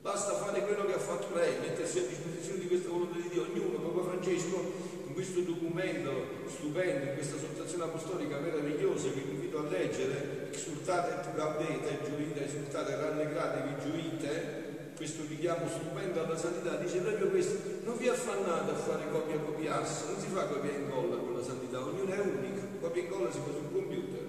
Basta 0.00 0.34
fare 0.34 0.62
quello 0.62 0.86
che 0.86 0.94
ha 0.94 0.98
fatto 0.98 1.36
lei, 1.36 1.54
mettersi 1.60 1.98
a 1.98 2.06
disposizione 2.08 2.58
di 2.58 2.66
questa 2.66 2.88
volontà 2.88 3.16
di 3.16 3.28
Dio, 3.28 3.42
ognuno, 3.42 3.78
Papa 3.78 4.08
Francesco, 4.10 4.72
in 5.06 5.14
questo 5.14 5.40
documento 5.40 6.10
stupendo, 6.48 7.06
in 7.06 7.14
questa 7.14 7.38
sottrazione 7.38 7.84
apostolica 7.84 8.38
meravigliosa 8.38 9.08
che 9.10 9.20
vi 9.20 9.34
invito 9.34 9.58
a 9.58 9.70
leggere, 9.70 10.50
esultate 10.50 11.14
et 11.14 11.34
gaudete, 11.36 12.00
gioite, 12.02 12.44
esultate, 12.44 12.96
rallegratevi, 12.96 13.74
gioite, 13.86 14.63
questo 14.96 15.22
richiamo 15.28 15.68
stupendo 15.68 16.24
alla 16.24 16.36
santità, 16.36 16.76
dice 16.76 16.98
proprio 16.98 17.28
questo, 17.28 17.58
non 17.84 17.96
vi 17.96 18.08
affannate 18.08 18.70
a 18.70 18.74
fare 18.74 19.10
copia 19.10 19.38
copiarsi, 19.38 20.04
non 20.06 20.20
si 20.20 20.28
fa 20.28 20.46
copia 20.46 20.70
e 20.70 20.80
incolla 20.80 21.16
con 21.16 21.34
la 21.34 21.42
santità, 21.42 21.80
ognuno 21.80 22.12
è 22.12 22.18
unico, 22.18 22.60
copia 22.80 23.02
e 23.02 23.04
incolla 23.04 23.32
si 23.32 23.38
fa 23.38 23.52
sul 23.52 23.72
computer, 23.72 24.26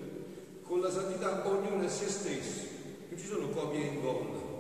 con 0.63 0.81
la 0.81 0.91
santità 0.91 1.48
ognuno 1.48 1.84
è 1.84 1.89
se 1.89 2.10
stesso, 2.10 2.62
non 3.10 3.19
ci 3.19 3.25
sono 3.25 3.50
copie 3.50 3.81
e 3.81 3.93
incolla. 3.93 4.53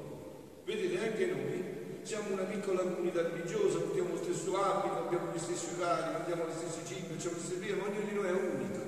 Vedete 0.63 0.97
anche 0.99 1.25
noi 1.25 1.73
siamo 2.05 2.33
una 2.33 2.43
piccola 2.43 2.81
comunità 2.81 3.23
religiosa, 3.23 3.79
portiamo 3.79 4.09
lo 4.09 4.23
stesso 4.23 4.61
abito, 4.61 5.07
abbiamo 5.07 5.31
gli 5.33 5.39
stessi 5.39 5.69
orari, 5.79 6.13
mangiamo 6.13 6.45
le 6.45 6.53
stesse 6.53 6.85
cibi, 6.85 7.15
facciamo 7.15 7.35
le 7.35 7.41
stesse 7.41 7.59
via, 7.59 7.75
ma 7.75 7.85
ognuno 7.85 8.05
di 8.07 8.13
noi 8.13 8.27
è 8.27 8.31
unico. 8.31 8.79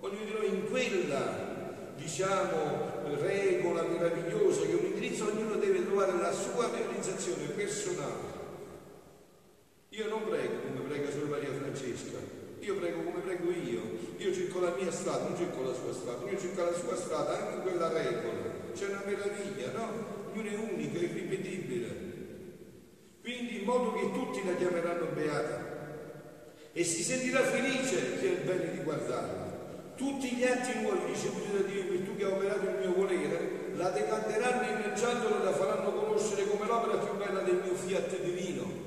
Ognuno 0.00 0.24
di 0.24 0.32
noi 0.32 0.48
in 0.48 0.70
quella 0.70 1.92
diciamo, 1.96 2.97
regola 3.16 3.82
meravigliosa 3.82 4.62
che 4.62 4.74
un 4.74 4.84
indirizzo 4.84 5.26
ognuno 5.26 5.54
deve 5.56 5.84
trovare 5.84 6.12
la 6.18 6.32
sua 6.32 6.70
realizzazione 6.70 7.46
personale. 7.48 8.36
Io 9.90 10.08
non 10.08 10.28
prego 10.28 10.54
come 10.60 10.86
prega 10.86 11.10
solo 11.10 11.26
Maria 11.26 11.52
Francesca, 11.52 12.18
io 12.60 12.76
prego 12.76 13.02
come 13.02 13.20
prego 13.20 13.50
io, 13.50 13.80
io 14.16 14.34
cerco 14.34 14.60
la 14.60 14.74
mia 14.78 14.90
strada, 14.90 15.24
non 15.24 15.36
cerco 15.36 15.62
la 15.62 15.74
sua 15.74 15.92
strada, 15.92 16.30
io 16.30 16.38
cerco 16.38 16.62
la 16.62 16.72
sua 16.72 16.96
strada, 16.96 17.38
anche 17.38 17.62
quella 17.62 17.88
regola, 17.88 18.52
c'è 18.74 18.88
una 18.88 19.02
meraviglia, 19.04 19.72
no? 19.72 20.16
Ognuno 20.30 20.48
è 20.48 20.72
unico, 20.72 20.98
è 20.98 21.02
irripetibile. 21.02 22.06
Quindi 23.22 23.58
in 23.58 23.64
modo 23.64 23.92
che 23.92 24.12
tutti 24.12 24.46
la 24.46 24.54
chiameranno 24.54 25.06
beata 25.14 25.76
e 26.72 26.84
si 26.84 27.02
sentirà 27.02 27.42
felice 27.42 28.18
che 28.20 28.26
è 28.26 28.38
il 28.38 28.44
bene 28.44 28.70
di 28.72 28.82
guardarla. 28.82 29.56
Tutti 29.96 30.28
gli 30.30 30.44
atti 30.44 30.80
nuovi 30.80 31.12
ricevuti 31.12 31.50
da 31.50 31.60
Dio 31.66 31.82
che 32.18 32.24
ha 32.24 32.28
operato 32.28 32.66
il 32.66 32.76
mio 32.80 32.94
volere, 32.94 33.70
la 33.76 33.90
decanteranno 33.90 34.68
inneggiandola 34.68 35.40
e 35.40 35.44
la 35.44 35.52
faranno 35.52 35.92
conoscere 35.92 36.48
come 36.48 36.66
l'opera 36.66 36.98
più 36.98 37.16
bella 37.16 37.40
del 37.42 37.60
mio 37.62 37.74
fiat 37.74 38.20
divino. 38.20 38.86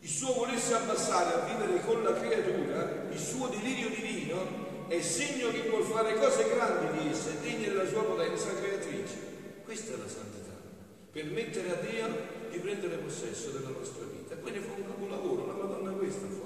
Il 0.00 0.08
suo 0.08 0.34
volersi 0.34 0.72
abbassare 0.72 1.34
a 1.34 1.44
vivere 1.46 1.80
con 1.84 2.02
la 2.02 2.12
creatura, 2.12 3.06
il 3.08 3.18
suo 3.18 3.46
delirio 3.46 3.88
divino, 3.88 4.88
è 4.88 5.00
segno 5.00 5.50
che 5.50 5.68
vuol 5.68 5.84
fare 5.84 6.14
cose 6.14 6.48
grandi 6.48 6.98
di 6.98 7.10
essa, 7.10 7.30
degne 7.40 7.68
della 7.68 7.86
sua 7.86 8.02
potenza 8.02 8.48
creatrice. 8.60 9.30
Questa 9.64 9.94
è 9.94 9.96
la 9.96 10.08
santità, 10.08 10.58
permettere 11.12 11.70
a 11.70 11.74
Dio 11.76 12.40
di 12.50 12.58
prendere 12.58 12.96
possesso 12.96 13.50
della 13.50 13.70
nostra 13.70 14.04
vita. 14.04 14.34
Poi 14.34 14.50
ne 14.50 14.58
fa 14.58 14.72
un 14.76 14.84
capolavoro, 14.84 15.46
la 15.46 15.52
Madonna 15.52 15.92
questa 15.92 16.26
ha 16.26 16.41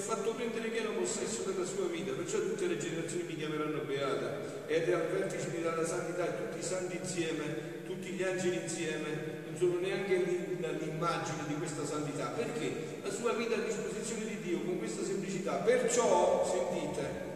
fatto 0.00 0.34
prendere 0.34 0.68
pieno 0.68 0.90
possesso 0.92 1.42
della 1.42 1.64
sua 1.64 1.86
vita, 1.86 2.12
perciò 2.12 2.38
tutte 2.40 2.66
le 2.66 2.76
generazioni 2.76 3.24
mi 3.24 3.36
chiameranno 3.36 3.82
beata. 3.86 4.66
Ed 4.66 4.88
è 4.88 4.92
al 4.92 5.08
vertice 5.08 5.50
della 5.50 5.84
santità 5.84 6.26
tutti 6.26 6.58
i 6.58 6.62
santi 6.62 6.96
insieme, 6.96 7.84
tutti 7.86 8.10
gli 8.10 8.22
angeli 8.22 8.62
insieme, 8.62 9.42
non 9.46 9.56
sono 9.56 9.78
neanche 9.80 10.16
l'immagine 10.16 11.46
di 11.46 11.54
questa 11.54 11.84
santità, 11.84 12.26
perché? 12.28 12.98
La 13.02 13.10
sua 13.10 13.34
vita 13.34 13.56
a 13.56 13.60
disposizione 13.60 14.24
di 14.24 14.40
Dio 14.42 14.60
con 14.62 14.78
questa 14.78 15.04
semplicità, 15.04 15.56
perciò, 15.56 16.44
sentite, 16.50 17.28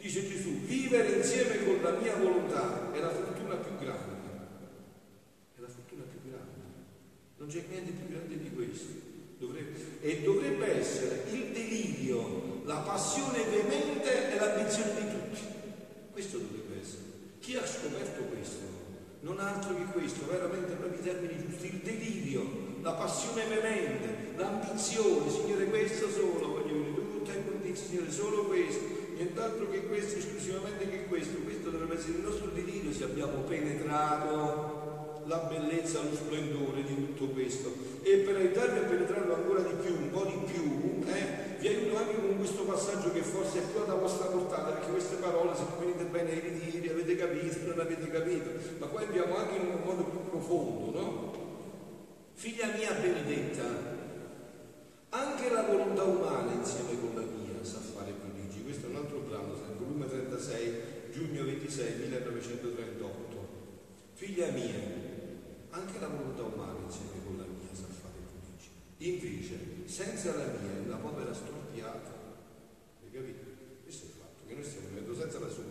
dice 0.00 0.28
Gesù, 0.28 0.50
vivere 0.64 1.16
insieme 1.16 1.64
con 1.64 1.80
la 1.82 1.92
mia 1.98 2.16
volontà 2.16 2.90
è 2.92 3.00
la 3.00 3.10
fortuna 3.10 3.56
più 3.56 3.76
grande, 3.78 4.28
è 5.56 5.60
la 5.60 5.68
fortuna 5.68 6.04
più 6.04 6.30
grande, 6.30 6.58
non 7.36 7.48
c'è 7.48 7.64
niente 7.68 7.92
più 7.92 8.08
grande 8.08 8.38
di 8.38 8.50
questo. 8.50 9.08
Dovrebbe, 9.38 9.89
e 10.00 10.22
dovrebbe 10.22 10.78
essere 10.78 11.24
il 11.30 11.52
delirio, 11.52 12.62
la 12.64 12.78
passione 12.78 13.42
veemente 13.44 14.32
e 14.32 14.38
l'ambizione 14.38 14.94
di 14.94 15.10
tutti. 15.10 15.40
Questo 16.10 16.38
dovrebbe 16.38 16.80
essere. 16.80 17.02
Chi 17.40 17.56
ha 17.56 17.66
scoperto 17.66 18.22
questo? 18.24 18.78
Non 19.20 19.38
altro 19.38 19.74
che 19.74 19.84
questo, 19.92 20.26
veramente 20.26 20.72
proprio 20.72 20.98
i 20.98 21.02
termini 21.02 21.46
giusti, 21.46 21.66
il 21.66 21.80
delirio, 21.82 22.78
la 22.80 22.92
passione 22.92 23.44
veemente, 23.44 24.32
l'ambizione, 24.36 25.30
Signore 25.30 25.66
questo 25.66 26.08
solo, 26.08 26.48
voglio 26.48 26.82
dire, 26.82 26.94
tutto 26.94 27.30
è 27.30 27.44
con 27.44 27.60
te, 27.60 27.76
Signore, 27.76 28.10
solo 28.10 28.44
questo, 28.44 28.80
nient'altro 29.16 29.68
che 29.68 29.86
questo, 29.86 30.16
esclusivamente 30.18 30.88
che 30.88 31.04
questo, 31.04 31.36
questo 31.40 31.68
dovrebbe 31.68 31.98
essere 31.98 32.12
il 32.12 32.24
nostro 32.24 32.46
delirio 32.46 32.92
se 32.92 33.04
abbiamo 33.04 33.40
penetrato 33.40 34.69
la 35.30 35.46
bellezza, 35.46 36.02
lo 36.02 36.12
splendore 36.12 36.82
di 36.82 36.94
tutto 36.96 37.26
questo. 37.28 37.72
E 38.02 38.16
per 38.26 38.34
aiutarvi 38.34 38.78
a 38.78 38.82
penetrarlo 38.82 39.34
ancora 39.34 39.60
di 39.60 39.74
più, 39.80 39.94
un 39.94 40.10
po' 40.10 40.24
di 40.24 40.52
più, 40.52 41.04
eh, 41.06 41.56
vi 41.60 41.68
aiuto 41.68 41.96
anche 41.98 42.20
con 42.20 42.36
questo 42.36 42.64
passaggio 42.64 43.12
che 43.12 43.22
forse 43.22 43.60
è 43.60 43.62
più 43.62 43.80
alla 43.80 43.94
vostra 43.94 44.26
portata, 44.26 44.72
perché 44.72 44.90
queste 44.90 45.16
parole, 45.16 45.54
se 45.54 45.62
venite 45.78 46.04
bene 46.04 46.32
ai 46.32 46.40
ritiri, 46.40 46.88
avete 46.88 47.14
capito, 47.14 47.58
non 47.68 47.78
avete 47.78 48.10
capito, 48.10 48.50
ma 48.78 48.86
qua 48.86 49.02
andiamo 49.02 49.36
anche 49.36 49.54
in 49.54 49.66
un 49.68 49.80
modo 49.84 50.02
più 50.02 50.30
profondo, 50.30 50.98
no? 50.98 51.32
Figlia 52.32 52.66
mia 52.76 52.92
benedetta, 52.94 53.62
anche 55.10 55.50
la 55.50 55.62
volontà 55.62 56.02
umana 56.02 56.52
insieme 56.52 56.98
con 56.98 57.14
la 57.14 57.20
mia 57.22 57.62
sa 57.62 57.78
fare 57.78 58.12
prodigi. 58.12 58.64
Questo 58.64 58.86
è 58.86 58.90
un 58.90 58.96
altro 58.96 59.18
brano, 59.28 59.52
il 59.52 59.76
volume 59.78 60.08
36, 60.08 60.72
giugno 61.12 61.44
26, 61.44 61.98
1938. 61.98 63.30
Figlia 64.14 64.50
mia, 64.50 64.99
anche 65.70 65.98
la 66.00 66.08
volontà 66.08 66.42
umana 66.42 66.78
insieme 66.84 67.22
con 67.24 67.36
la 67.38 67.44
mia 67.44 67.70
sa 67.72 67.86
fare 67.86 68.18
prodigio. 68.26 68.70
Invece, 68.98 69.86
senza 69.86 70.34
la 70.34 70.46
mia 70.58 70.76
è 70.76 70.86
una 70.86 70.96
povera 70.96 71.32
storpiata. 71.32 72.10
Hai 73.02 73.10
capito? 73.10 73.44
Questo 73.82 74.06
è 74.06 74.08
il 74.08 74.14
fatto, 74.18 74.42
che 74.46 74.54
noi 74.54 74.64
stiamo 74.64 74.88
vivendo 74.88 75.14
senza 75.14 75.38
la 75.38 75.48
sua, 75.48 75.64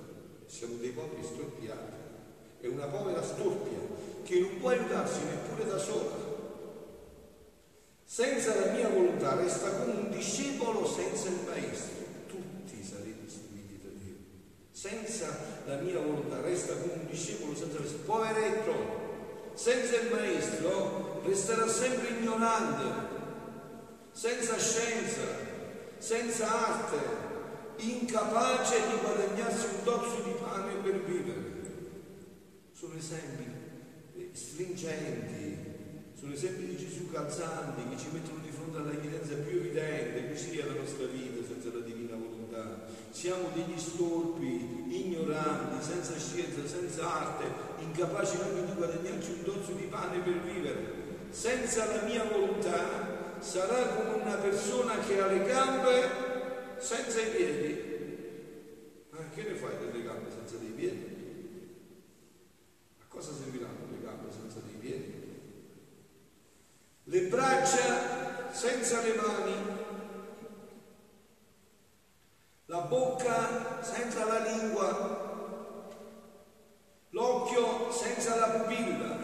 siamo 0.47 0.75
dei 0.75 0.91
poveri 0.91 1.23
storpiati. 1.23 1.97
È 2.61 2.67
una 2.67 2.87
povera 2.87 3.21
storpia 3.23 3.79
che 4.23 4.39
non 4.39 4.59
può 4.59 4.69
aiutarsi 4.69 5.23
neppure 5.23 5.65
da 5.65 5.77
sola. 5.77 6.27
Senza 8.03 8.59
la 8.59 8.71
mia 8.73 8.89
volontà 8.89 9.35
resta 9.35 9.69
come 9.69 9.93
un 9.93 10.09
discepolo 10.09 10.85
senza 10.85 11.29
il 11.29 11.39
maestro. 11.45 12.05
Tutti 12.27 12.83
sarete 12.83 13.25
istruiti 13.25 13.79
da 13.81 13.89
Dio. 14.03 14.15
Senza 14.71 15.27
la 15.65 15.77
mia 15.77 15.99
volontà 15.99 16.41
resta 16.41 16.75
come 16.75 16.93
un 16.93 17.07
discepolo 17.07 17.55
senza 17.55 17.77
il 17.77 17.83
maestro. 17.83 18.03
Poveretto, 18.03 18.98
senza 19.59 19.99
il 19.99 20.09
maestro 20.09 21.21
resterà 21.25 21.67
sempre 21.67 22.07
ignorante, 22.17 23.07
senza 24.09 24.57
scienza, 24.57 25.21
senza 25.97 26.65
arte, 26.65 26.97
incapace 27.75 28.77
di 28.87 28.95
guadagnarsi 29.01 29.65
un 29.65 29.83
tozzo 29.83 30.21
di 30.23 30.33
pane 30.41 30.75
per 30.81 31.03
vivere. 31.03 31.57
Sono 32.71 32.95
esempi 32.95 33.43
eh, 34.15 34.29
stringenti, 34.31 35.57
sono 36.17 36.31
esempi 36.31 36.65
di 36.65 36.77
Gesù 36.77 37.11
calzanti 37.11 37.81
che 37.89 37.97
ci 37.97 38.07
mettono 38.13 38.39
di 38.41 38.51
fronte 38.51 38.77
all'evidenza 38.77 39.33
più 39.33 39.57
evidente, 39.57 40.29
così 40.29 40.57
è 40.57 40.65
la 40.67 40.79
nostra 40.79 41.05
vita 41.07 41.45
senza 41.45 41.67
la 41.77 41.83
divina 41.83 42.15
volontà. 42.15 42.87
Siamo 43.09 43.49
degli 43.53 43.77
storpi, 43.77 44.78
ignoranti, 44.89 45.83
senza 45.83 46.17
scienza, 46.17 46.67
senza 46.67 47.13
arte, 47.13 47.45
incapaci 47.79 48.37
anche 48.41 48.65
di 48.65 48.73
guadagnarci 48.73 49.31
un 49.31 49.43
tozzo 49.43 49.71
di 49.73 49.85
pane 49.85 50.19
per 50.19 50.39
vivere. 50.41 50.97
Senza 51.29 51.85
la 51.85 52.01
mia 52.01 52.23
volontà 52.23 53.37
sarà 53.39 53.87
come 53.95 54.21
una 54.21 54.35
persona 54.35 54.97
che 54.99 55.21
ha 55.21 55.27
le 55.27 55.43
gambe 55.45 56.09
senza 56.77 57.21
i 57.21 57.29
piedi. 57.29 57.87
Ma 59.11 59.19
che 59.29 59.43
ne 59.43 59.55
fai 59.55 59.77
delle 59.77 60.03
gambe 60.03 60.29
senza 60.31 60.55
dei 60.57 60.69
piedi? 60.69 61.17
A 62.99 63.05
cosa 63.07 63.31
serviranno 63.33 63.87
le 63.91 64.01
gambe 64.01 64.31
senza 64.31 64.59
dei 64.59 64.75
piedi? 64.79 65.27
Le 67.03 67.21
braccia 67.21 68.51
senza 68.51 69.01
le 69.01 69.13
mani, 69.15 69.53
la 72.65 72.81
bocca 72.81 73.81
senza 73.81 74.25
la 74.25 74.39
lingua, 74.39 75.17
l'occhio 77.09 77.91
senza 77.91 78.35
la 78.35 78.47
pupilla, 78.47 79.17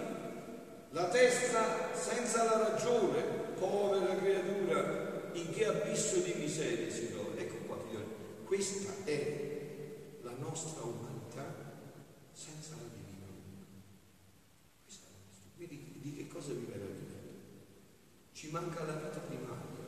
la 0.90 1.06
testa 1.10 1.94
senza 1.94 2.44
la 2.44 2.70
ragione, 2.70 3.22
povera 3.60 4.16
creatura, 4.16 5.30
in 5.34 5.52
che 5.54 5.66
abisso 6.56 6.62
di 6.62 6.70
miseria 6.86 6.92
si 6.92 7.12
trova. 7.12 7.36
Ecco 7.36 7.56
qua, 7.66 7.78
figlioli, 7.84 8.06
questa 8.46 8.94
è 9.04 10.18
la 10.22 10.36
nostra 10.40 10.84
umanità 10.84 11.74
senza 12.32 12.76
la 12.76 12.88
divina 12.94 13.28
Questa 14.84 15.08
è 15.08 15.12
la. 15.12 15.52
Quindi 15.56 16.00
di 16.02 16.16
che 16.16 16.28
cosa 16.28 16.54
vi 16.54 16.66
meraviglia? 16.68 17.14
Ci 18.32 18.52
manca 18.52 18.84
la 18.84 18.94
vita 18.94 19.20
primaria, 19.20 19.88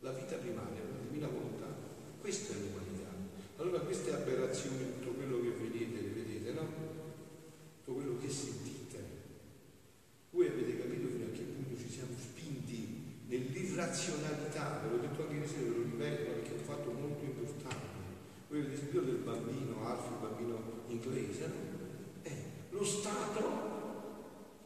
la 0.00 0.12
vita 0.12 0.36
primaria, 0.36 0.80
la 0.80 0.98
divina 1.08 1.28
volontà. 1.28 1.66
Questa 2.20 2.52
è 2.52 2.56
l'umanità. 2.56 3.10
Allora 3.56 3.80
queste 3.80 4.12
aberrazioni, 4.12 4.98
tutto 4.98 5.12
quello 5.12 5.40
che 5.40 5.50
vedete, 5.50 6.00
le 6.00 6.08
vedete, 6.08 6.52
no? 6.52 6.66
Tutto 7.84 7.94
quello 7.94 8.18
che 8.18 8.30
sentite. 8.30 8.70
Voi 10.30 10.46
avete 10.46 10.78
capito 10.78 11.08
fino 11.08 11.26
a 11.26 11.30
che 11.30 11.42
punto 11.42 11.76
ci 11.78 11.90
siamo 11.90 12.16
spinti 12.18 13.02
nell'irrazionalità, 13.32 14.80
ve 14.82 14.90
l'ho 14.90 15.00
detto 15.00 15.22
anche 15.22 15.34
ieri, 15.34 15.64
ve 15.64 15.76
lo 15.76 15.82
ripeto 15.82 16.30
perché 16.30 16.50
è 16.50 16.58
un 16.58 16.64
fatto 16.64 16.90
molto 16.92 17.24
importante. 17.24 18.00
Voi 18.48 18.60
avete 18.60 18.76
sentito 18.76 19.00
del 19.00 19.24
bambino, 19.24 19.86
Alfio, 19.86 20.12
il 20.12 20.20
bambino 20.20 20.84
no? 21.12 21.54
Eh, 22.22 22.30
lo 22.70 22.84
Stato 22.84 23.60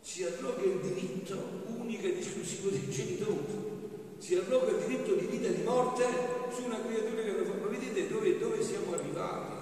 si 0.01 0.25
arroga 0.25 0.63
il 0.63 0.81
diritto 0.81 1.37
unico 1.67 2.07
ed 2.07 2.19
esclusivo 2.19 2.71
dei 2.71 2.89
genitori 2.89 3.75
si 4.19 4.35
arroga 4.35 4.71
il 4.71 4.85
diritto 4.87 5.15
di 5.15 5.27
vita 5.27 5.49
e 5.49 5.55
di 5.55 5.63
morte 5.63 6.05
su 6.51 6.65
una 6.65 6.81
creatura 6.81 7.23
che 7.23 7.33
lo 7.33 7.45
fa. 7.45 7.55
Ma 7.61 7.67
vedete 7.67 8.09
dove, 8.09 8.39
dove 8.39 8.63
siamo 8.63 8.95
arrivati? 8.95 9.55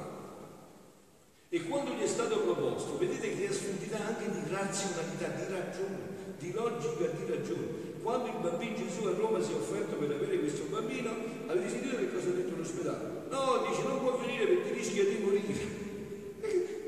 E 1.51 1.63
quando 1.69 1.93
gli 1.93 2.03
è 2.03 2.07
stato 2.07 2.39
proposto, 2.39 2.99
vedete 2.99 3.37
che 3.37 3.45
è 3.45 3.49
assurdità 3.49 3.99
anche 4.07 4.31
di 4.31 4.41
razionalità, 4.51 5.29
di 5.29 5.53
ragione, 5.53 5.99
di 6.39 6.53
logica, 6.53 7.07
di 7.07 7.31
ragione. 7.31 7.93
Quando 8.03 8.29
il 8.29 8.37
bambino 8.41 8.77
Gesù 8.77 9.05
a 9.07 9.15
Roma 9.15 9.43
si 9.43 9.53
è 9.53 9.55
offerto 9.55 9.97
per 9.97 10.11
avere 10.11 10.39
questo 10.39 10.65
bambino, 10.65 11.11
avete 11.47 11.69
sentito 11.69 11.97
che 11.97 12.13
cosa 12.13 12.29
ha 12.29 12.33
detto 12.33 12.57
l'ospedale? 12.57 13.29
No, 13.31 13.67
dice 13.69 13.83
non 13.83 14.01
può 14.01 14.17
venire 14.19 14.47
perché 14.47 14.73
rischia 14.73 15.05
di 15.05 15.19
morire. 15.19 15.83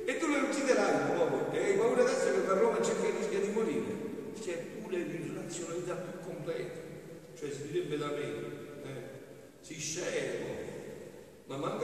E 0.04 0.18
tu 0.18 0.26
lo 0.26 0.36
ucciderai 0.48 1.14
l'uomo, 1.14 1.52
e 1.52 1.58
hai 1.58 1.76
paura 1.76 2.02
adesso 2.02 2.24
che 2.24 2.50
a 2.50 2.58
Roma 2.58 2.78
c'è 2.78 3.00
che 3.00 3.14
rischia 3.18 3.40
di 3.40 3.50
morire. 3.50 3.94
C'è 4.40 4.56
pure 4.80 4.98
l'irrazionalità 4.98 5.94
più 5.94 6.28
completa 6.28 6.86
cioè 7.38 7.50
si 7.50 7.70
direbbe 7.70 7.98
da 7.98 8.06
me, 8.06 8.22
eh, 8.22 9.02
si 9.60 9.78
scemo, 9.78 10.44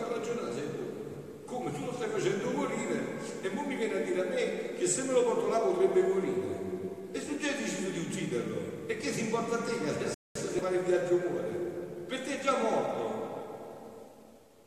a 0.00 0.08
ragionare 0.08 0.52
sei. 0.54 0.68
Come 1.44 1.72
tu 1.72 1.84
lo 1.84 1.92
stai 1.92 2.08
facendo 2.08 2.50
morire 2.50 3.20
e 3.42 3.48
poi 3.50 3.66
mi 3.66 3.76
viene 3.76 4.00
a 4.00 4.04
dire 4.04 4.20
a 4.20 4.30
me 4.30 4.74
che 4.74 4.86
se 4.86 5.02
me 5.02 5.12
lo 5.12 5.22
porto 5.22 5.48
là 5.48 5.58
potrebbe 5.58 6.02
morire. 6.02 6.60
E 7.12 7.26
tu 7.26 7.32
hai 7.32 7.54
deciso 7.56 7.90
di 7.90 7.98
ucciderlo, 7.98 8.56
e 8.86 8.96
che 8.96 9.12
si 9.12 9.20
importa 9.20 9.58
a 9.58 9.62
te 9.62 9.72
che 9.78 9.88
adesso 9.88 10.14
se 10.32 10.60
fare 10.60 10.76
il 10.76 10.82
viaggio 10.82 11.16
muore? 11.16 11.48
Per 12.06 12.20
te 12.20 12.40
è 12.40 12.42
già 12.42 12.56
morto. 12.56 13.20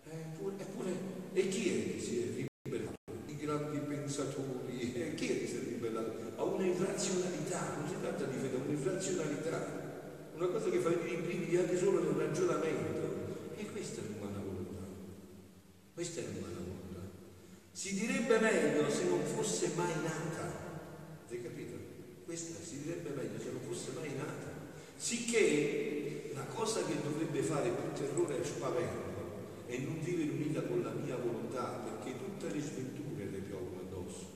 Eppure, 0.09 0.53
eppure, 0.59 0.91
e 1.33 1.47
chi 1.47 1.69
è 1.69 1.93
che 1.95 1.99
si 1.99 2.19
è 2.19 2.45
ribellato? 2.63 2.93
I 3.25 3.37
grandi 3.37 3.77
pensatori, 3.79 4.93
eh, 4.93 5.15
chi 5.15 5.25
è 5.25 5.39
che 5.39 5.47
si 5.47 5.55
è 5.55 5.59
ribellato? 5.59 6.13
A 6.35 6.43
un'irrazionalità, 6.43 7.77
non 7.77 7.87
si 7.87 7.95
tratta 7.99 8.25
di 8.25 8.37
fede, 8.37 8.57
a 8.57 8.59
un'irrazionalità 8.63 9.83
una 10.35 10.47
cosa 10.47 10.69
che 10.69 10.79
fa 10.79 10.89
venire 10.89 11.13
i 11.13 11.21
brividi 11.21 11.57
anche 11.57 11.77
solo 11.77 12.01
nel 12.01 12.27
ragionamento. 12.27 13.53
E 13.55 13.65
questa 13.71 14.01
è. 14.01 14.14
Questa 15.95 16.19
è 16.19 16.23
l'umana 16.25 16.59
volontà. 16.59 17.09
Si 17.71 17.93
direbbe 17.93 18.37
meglio 18.39 18.91
se 18.91 19.05
non 19.05 19.23
fosse 19.23 19.71
mai 19.77 19.93
nata. 20.03 21.23
Avete 21.25 21.41
capito? 21.41 21.77
Questa 22.25 22.61
si 22.61 22.81
direbbe 22.81 23.11
meglio 23.11 23.39
se 23.39 23.51
non 23.51 23.61
fosse 23.61 23.91
mai 23.95 24.13
nata. 24.13 24.51
Sicché 24.97 26.31
la 26.33 26.43
cosa 26.47 26.83
che 26.83 27.01
dovrebbe 27.01 27.41
fare 27.41 27.69
più 27.69 27.93
terrore 27.93 28.41
e 28.41 28.43
spavento 28.43 29.63
è 29.67 29.77
non 29.77 30.01
vivere 30.03 30.31
unita 30.31 30.63
con 30.63 30.83
la 30.83 30.91
mia 30.91 31.15
volontà, 31.15 31.63
perché 31.87 32.19
tutte 32.19 32.53
le 32.53 32.61
sventure 32.61 33.29
le 33.29 33.37
piovono 33.37 33.79
addosso. 33.79 34.27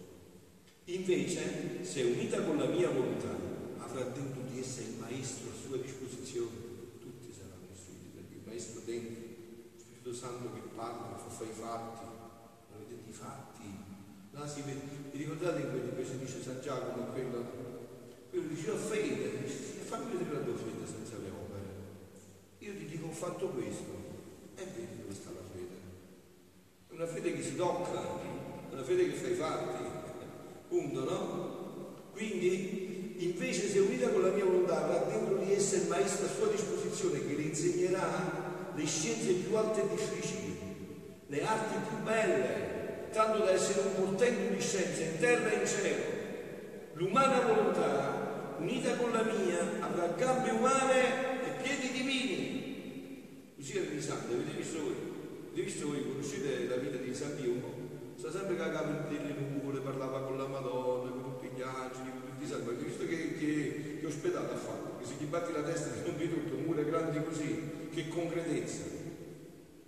Invece, 0.86 1.84
se 1.84 2.04
unita 2.04 2.42
con 2.44 2.58
la 2.58 2.68
mia 2.68 2.90
volontà, 2.90 3.36
avrà 3.80 4.06
dentro 4.06 4.44
di 4.50 4.60
essa 4.62 4.80
il 4.80 4.96
maestro 4.98 5.50
a 5.50 5.68
sua 5.68 5.76
disposizione, 5.76 6.56
tutti 7.02 7.34
saranno 7.34 7.68
istruiti 7.74 8.12
Dio, 8.14 8.38
il 8.38 8.46
maestro 8.46 8.80
dentro, 8.86 9.19
Spirito 10.10 10.14
Santo 10.14 10.54
che 10.54 10.62
parla, 10.76 11.18
fa 11.18 11.44
i 11.44 11.54
fatti, 11.54 12.06
lo 12.72 12.78
vedete 12.80 13.10
i 13.10 13.14
fatti, 13.14 13.64
là 14.32 14.48
si 14.48 14.62
vede, 14.62 14.82
vi 15.12 15.18
ricordate 15.18 15.62
quello 15.70 15.94
che 15.96 16.18
dice 16.18 16.42
San 16.42 16.60
Giacomo, 16.62 17.12
quello, 17.12 17.46
quello 18.30 18.48
dice 18.48 18.72
ho 18.72 18.78
fede, 18.78 19.48
fammi 19.86 20.18
vedere 20.18 20.40
la 20.40 20.46
tua 20.46 20.56
fede 20.56 20.86
senza 20.88 21.18
le 21.18 21.30
opere. 21.30 21.68
Io 22.60 22.74
ti 22.76 22.86
dico 22.86 23.08
ho 23.08 23.12
fatto 23.12 23.50
questo, 23.50 23.92
e 24.56 24.64
vedi 24.76 25.02
dove 25.02 25.14
sta 25.14 25.30
la 25.30 25.46
fede. 25.54 25.78
È 26.88 26.94
una 26.94 27.08
fede 27.08 27.34
che 27.36 27.44
si 27.44 27.56
tocca, 27.56 28.02
è 28.02 28.74
una 28.74 28.84
fede 28.84 29.10
che 29.12 29.16
fa 29.16 29.28
i 29.28 29.36
fatti, 29.36 29.84
punto, 30.70 31.04
no? 31.04 31.58
Quindi, 32.14 33.16
invece, 33.26 33.70
se 33.70 33.80
unita 33.80 34.10
con 34.10 34.24
la 34.24 34.32
mia 34.32 34.46
volontà, 34.46 34.86
avrà 34.86 35.12
dentro 35.12 35.38
di 35.38 35.54
essa 35.54 35.76
il 35.76 35.88
maestro 35.88 36.26
a 36.26 36.30
sua 36.30 36.48
disposizione 36.48 37.26
che 37.26 37.36
le 37.36 37.44
insegnerà 37.44 38.39
le 38.80 38.88
scienze 38.88 39.34
più 39.34 39.54
alte 39.58 39.82
e 39.82 39.90
difficili, 39.90 40.58
le 41.28 41.44
arti 41.44 41.76
più 41.86 41.98
belle, 42.02 43.10
tanto 43.12 43.40
da 43.40 43.52
essere 43.52 43.82
un 43.82 44.06
portento 44.06 44.54
di 44.54 44.62
scienza 44.62 45.02
in 45.02 45.20
terra 45.20 45.52
e 45.52 45.60
in 45.60 45.68
cielo. 45.68 46.04
L'umana 46.94 47.42
volontà, 47.42 48.56
unita 48.58 48.96
con 48.96 49.12
la 49.12 49.24
mia, 49.24 49.60
avrà 49.82 50.08
gambe 50.16 50.52
umane 50.52 51.44
e 51.44 51.62
piedi 51.62 51.92
divini. 51.92 53.54
Così 53.58 53.78
era 53.78 53.90
di 53.90 54.02
santo, 54.02 54.34
avete 54.34 54.58
visto 54.58 54.80
voi? 54.80 54.96
Avete 55.52 55.62
visto 55.62 55.88
voi, 55.88 56.08
conoscete 56.08 56.68
la 56.68 56.76
vita 56.78 56.96
di 56.96 57.14
San 57.14 57.36
Pio? 57.36 57.78
Sa 58.16 58.32
sempre 58.32 58.56
che 58.56 58.62
aveva 58.62 59.08
delle 59.10 59.36
nuvole, 59.38 59.80
parlava 59.80 60.22
con 60.22 60.38
la 60.38 60.48
Madonna, 60.48 61.12
con 61.12 61.24
tutti 61.24 61.50
gli 61.54 61.62
angeli, 61.62 62.12
con 62.12 62.30
tutti 62.32 62.44
i 62.46 62.48
santi. 62.48 62.70
Avete 62.70 62.84
visto 62.86 63.06
che, 63.06 63.38
che, 63.38 63.98
che 64.00 64.06
ospedale 64.06 64.54
ha 64.54 64.58
fatto? 64.58 65.00
Che 65.00 65.06
se 65.06 65.14
gli 65.20 65.26
batti 65.26 65.52
la 65.52 65.64
testa 65.64 65.90
ti 65.90 66.02
rompi 66.06 66.30
tutto, 66.30 66.56
mura 66.56 66.82
grandi 66.84 67.22
così, 67.24 67.79
che 67.90 68.08
concretezza. 68.08 68.84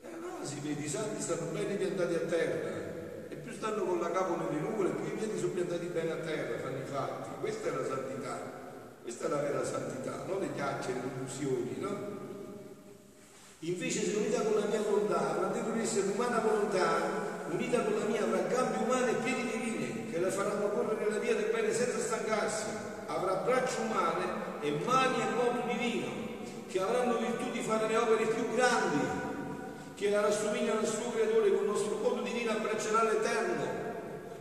Eh 0.02 0.16
no, 0.20 0.44
si 0.44 0.60
vede, 0.62 0.82
i 0.82 0.90
santi 0.90 1.22
stanno 1.22 1.52
bene 1.52 1.76
piantati 1.76 2.14
a 2.14 2.20
terra. 2.20 3.28
E 3.30 3.36
più 3.36 3.54
stanno 3.54 3.84
con 3.84 4.00
la 4.00 4.12
capo 4.12 4.36
nelle 4.36 4.60
nuvole, 4.60 4.90
più 4.90 5.06
i 5.06 5.18
piedi 5.18 5.40
sono 5.40 5.54
piantati 5.54 5.86
bene 5.88 6.12
a 6.12 6.18
terra, 6.18 6.60
fanno 6.60 6.78
i 6.78 6.86
fatti. 6.86 7.30
Questa 7.40 7.70
è 7.70 7.72
la 7.76 7.86
santità, 7.86 8.40
questa 9.02 9.26
è 9.26 9.30
la 9.30 9.38
vera 9.38 9.64
santità, 9.64 10.24
non 10.28 10.40
le 10.40 10.54
chiacchiere, 10.54 11.00
le 11.00 11.08
illusioni, 11.16 11.76
no? 11.80 12.20
Invece 13.64 14.04
se 14.04 14.18
unita 14.18 14.42
con 14.42 14.60
la 14.60 14.66
mia 14.66 14.82
volontà, 14.82 15.52
detto 15.54 15.70
di 15.70 15.82
essere 15.82 16.08
l'umana 16.08 16.40
volontà, 16.40 17.46
unita 17.52 17.82
con 17.84 17.94
la 18.00 18.06
mia 18.06 18.24
avrà 18.24 18.40
gambe 18.48 18.78
umane 18.84 19.12
e 19.12 19.22
piedi 19.22 19.44
divini 19.52 20.10
che 20.10 20.20
la 20.20 20.32
faranno 20.32 20.70
correre 20.70 21.04
nella 21.06 21.20
via 21.20 21.36
del 21.36 21.52
bene 21.52 21.72
senza 21.72 22.00
stancarsi, 22.00 22.66
avrà 23.06 23.36
braccia 23.36 23.82
umane 23.82 24.26
e 24.62 24.72
mani 24.84 25.22
e 25.22 25.34
moto 25.36 25.68
divino, 25.68 26.08
che 26.72 26.80
avranno 26.80 27.18
virtù 27.18 27.52
di 27.52 27.60
fare 27.60 27.86
le 27.88 27.98
opere 27.98 28.26
più 28.28 28.56
grandi, 28.56 29.06
che 29.94 30.10
la 30.10 30.22
rassomigliano 30.22 30.80
al 30.80 30.88
suo 30.88 31.12
creatore 31.12 31.52
con 31.52 31.64
il 31.66 31.70
nostro 31.70 31.98
modo 31.98 32.22
divino 32.22 32.52
abbraccerà 32.52 33.04
l'Eterno, 33.04 33.90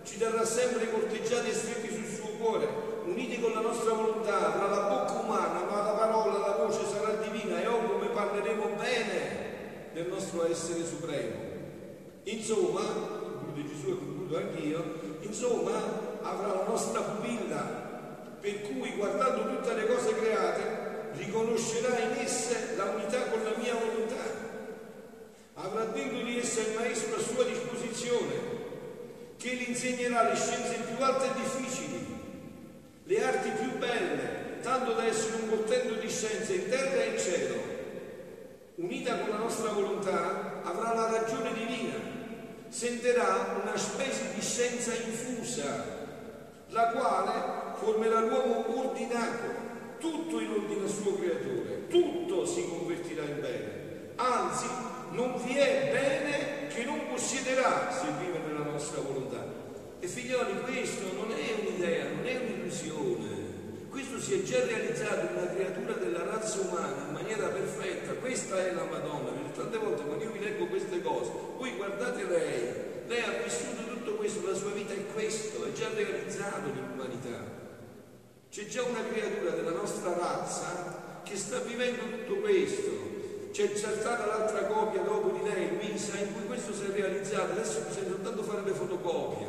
ci 0.05 0.17
terrà 0.17 0.45
sempre 0.45 0.91
corteggiati 0.91 1.49
e 1.49 1.53
stretti 1.53 1.93
sul 1.93 2.07
suo 2.07 2.29
cuore, 2.39 2.69
uniti 3.05 3.41
con 3.41 3.53
la 3.53 3.61
nostra 3.61 3.95
volontà, 3.95 4.53
tra 4.53 4.69
la 4.69 4.89
bocca 4.89 5.21
umana, 5.21 5.65
ma 5.69 5.83
la 5.83 5.91
parola, 5.91 6.39
la 6.39 6.65
voce 6.65 6.87
sarà 6.87 7.15
divina 7.15 7.61
e 7.61 7.67
oh 7.67 7.83
come 7.83 8.07
parleremo 8.07 8.77
bene 8.79 9.91
del 9.93 10.07
nostro 10.07 10.49
essere 10.49 10.87
supremo. 10.87 11.35
Insomma, 12.23 12.81
conclude 12.81 13.67
Gesù 13.67 13.89
e 13.89 13.99
concludo 13.99 14.37
anch'io, 14.37 14.85
insomma 15.23 15.73
avrà 16.23 16.55
la 16.55 16.65
nostra 16.69 17.01
pupilla, 17.01 17.89
per 18.41 18.63
cui 18.63 18.95
guardando 18.97 19.57
tutte 19.57 19.75
le 19.75 19.87
cose 19.87 20.15
create, 20.15 20.80
riconoscerà 21.17 21.99
in 21.99 22.19
esse 22.19 22.75
la 22.77 22.85
unità 22.85 23.23
con 23.31 23.43
la 23.43 23.57
mia 23.57 23.75
volontà. 23.75 24.49
Avrà 25.55 25.85
dentro 25.85 26.23
di 26.23 26.39
essa 26.39 26.61
il 26.61 26.75
Maestro 26.75 27.17
a 27.17 27.21
sua 27.21 27.45
disposizione, 27.45 28.59
che 29.37 29.55
gli 29.55 29.69
insegnerà 29.69 30.29
le 30.29 30.37
scienze 30.37 30.79
più 30.87 31.03
alte 31.03 31.27
e 31.27 31.41
difficili, 31.41 32.07
le 33.05 33.25
arti 33.25 33.51
più 33.51 33.79
belle, 33.79 34.61
tanto 34.63 34.93
da 34.93 35.05
essere 35.05 35.43
un 35.43 35.49
portento 35.49 35.95
di 35.95 36.09
scienze 36.09 36.55
in 36.55 36.69
terra 36.69 37.03
e 37.03 37.09
in 37.09 37.19
cielo. 37.19 37.79
Unita 38.77 39.19
con 39.19 39.31
la 39.31 39.37
nostra 39.37 39.71
volontà, 39.73 40.63
avrà 40.63 40.95
la 40.95 41.11
ragione 41.11 41.53
divina, 41.53 41.95
sentirà 42.69 43.61
una 43.63 43.77
specie 43.77 44.33
di 44.35 44.41
scienza 44.41 44.93
infusa, 44.95 45.99
la 46.69 46.87
quale 46.89 47.77
formerà 47.79 48.21
l'uomo 48.21 48.87
ordinato, 48.87 49.70
tutto 50.01 50.41
in 50.41 50.51
ordine 50.51 50.83
al 50.83 50.89
suo 50.89 51.15
creatore, 51.15 51.87
tutto 51.89 52.47
si 52.47 52.67
convertirà 52.67 53.23
in 53.23 53.41
bene. 53.41 53.81
Anzi, 54.17 54.67
non 55.13 55.41
vi 55.45 55.57
è 55.57 55.91
bene 55.93 56.67
che 56.69 56.85
non 56.85 57.07
possiederà 57.09 57.93
se 57.93 58.07
vive 58.19 58.39
nella 58.47 58.65
nostra 58.65 59.01
volontà. 59.01 59.45
E 60.01 60.07
figlioli, 60.07 60.61
questo 60.63 61.13
non 61.15 61.31
è 61.31 61.61
un'idea, 61.61 62.05
non 62.09 62.27
è 62.27 62.37
un'illusione. 62.37 63.29
Questo 63.91 64.21
si 64.21 64.41
è 64.41 64.43
già 64.43 64.65
realizzato 64.65 65.27
in 65.27 65.37
una 65.37 65.53
creatura 65.53 65.93
della 65.95 66.25
razza 66.25 66.61
umana 66.61 67.07
in 67.09 67.13
maniera 67.13 67.49
perfetta. 67.49 68.13
Questa 68.15 68.67
è 68.67 68.73
la 68.73 68.85
Madonna. 68.85 69.31
Tante 69.55 69.79
volte 69.79 70.03
quando 70.05 70.25
io 70.25 70.31
vi 70.31 70.41
leggo 70.41 70.67
queste 70.67 71.03
cose, 71.03 71.31
voi 71.59 71.73
guardate 71.77 72.25
lei, 72.25 72.73
lei 73.07 73.21
ha 73.21 73.43
vissuto 73.43 73.83
tutto 73.93 74.15
questo, 74.15 74.47
la 74.47 74.55
sua 74.55 74.71
vita 74.71 74.95
è 74.95 75.05
questo, 75.13 75.67
è 75.67 75.73
già 75.73 75.89
realizzato 75.95 76.71
nell'umanità. 76.73 77.60
C'è 78.51 78.67
già 78.67 78.83
una 78.83 79.05
creatura 79.05 79.53
della 79.53 79.71
nostra 79.71 80.13
razza 80.13 81.23
che 81.23 81.37
sta 81.37 81.61
vivendo 81.61 82.03
tutto 82.03 82.41
questo. 82.41 82.91
C'è 83.53 83.77
stata 83.77 84.27
l'altra 84.27 84.65
copia 84.65 85.03
dopo 85.03 85.39
di 85.39 85.49
lei, 85.49 85.69
Luisa, 85.77 86.19
in 86.19 86.33
cui 86.35 86.47
questo 86.47 86.75
si 86.75 86.83
è 86.83 86.91
realizzato, 86.91 87.53
adesso 87.53 87.85
bisogna 87.87 88.09
soltanto 88.09 88.43
fare 88.43 88.63
le 88.65 88.73
fotocopie, 88.73 89.47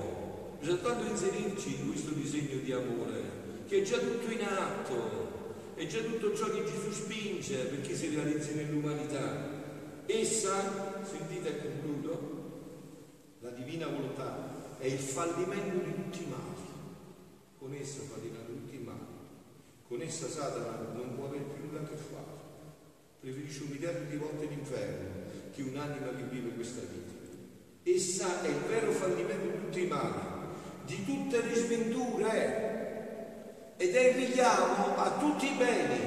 bisogna 0.60 0.78
soltanto 0.78 1.10
inserirci 1.10 1.80
in 1.80 1.88
questo 1.88 2.12
disegno 2.12 2.62
di 2.62 2.72
amore, 2.72 3.22
che 3.68 3.80
è 3.80 3.82
già 3.82 3.98
tutto 3.98 4.32
in 4.32 4.44
atto, 4.44 5.74
è 5.74 5.88
già 5.88 6.00
tutto 6.02 6.36
ciò 6.36 6.52
che 6.52 6.64
Gesù 6.64 6.92
spinge 6.92 7.58
perché 7.58 7.96
si 7.96 8.14
realizzi 8.14 8.54
nell'umanità. 8.54 9.50
Essa, 10.06 11.02
sentite 11.10 11.50
e 11.50 11.62
concludo, 11.62 12.40
la 13.40 13.50
divina 13.50 13.88
volontà 13.88 14.78
è 14.78 14.86
il 14.86 15.00
fallimento 15.00 15.84
di 15.86 15.96
tutti 15.96 16.24
i 16.24 16.28
mali, 16.28 16.70
con 17.58 17.74
essa 17.74 18.02
mali, 18.12 18.32
con 19.92 20.02
essa 20.02 20.30
Satana 20.30 20.88
non 20.94 21.16
può 21.16 21.26
avere 21.26 21.44
più 21.44 21.66
nulla 21.66 21.82
a 21.82 21.84
che 21.84 21.98
fare 21.98 22.40
preferisce 23.20 23.64
un 23.64 23.72
miliardo 23.72 24.10
di 24.10 24.16
volte 24.16 24.46
l'inferno 24.46 25.10
che 25.54 25.64
un'anima 25.64 26.16
che 26.16 26.24
vive 26.30 26.52
questa 26.52 26.80
vita. 26.80 27.12
Essa 27.84 28.42
è 28.42 28.48
il 28.48 28.62
vero 28.70 28.94
fallimento 28.94 29.48
di 29.48 29.60
tutti 29.66 29.84
i 29.84 29.88
mali, 29.88 30.22
di 30.86 31.04
tutte 31.04 31.42
le 31.42 31.56
sventure 31.56 32.30
ed 33.76 33.94
è 33.94 34.08
il 34.12 34.28
richiamo 34.28 34.96
a 34.96 35.18
tutti 35.20 35.48
i 35.48 35.58
beni 35.58 36.00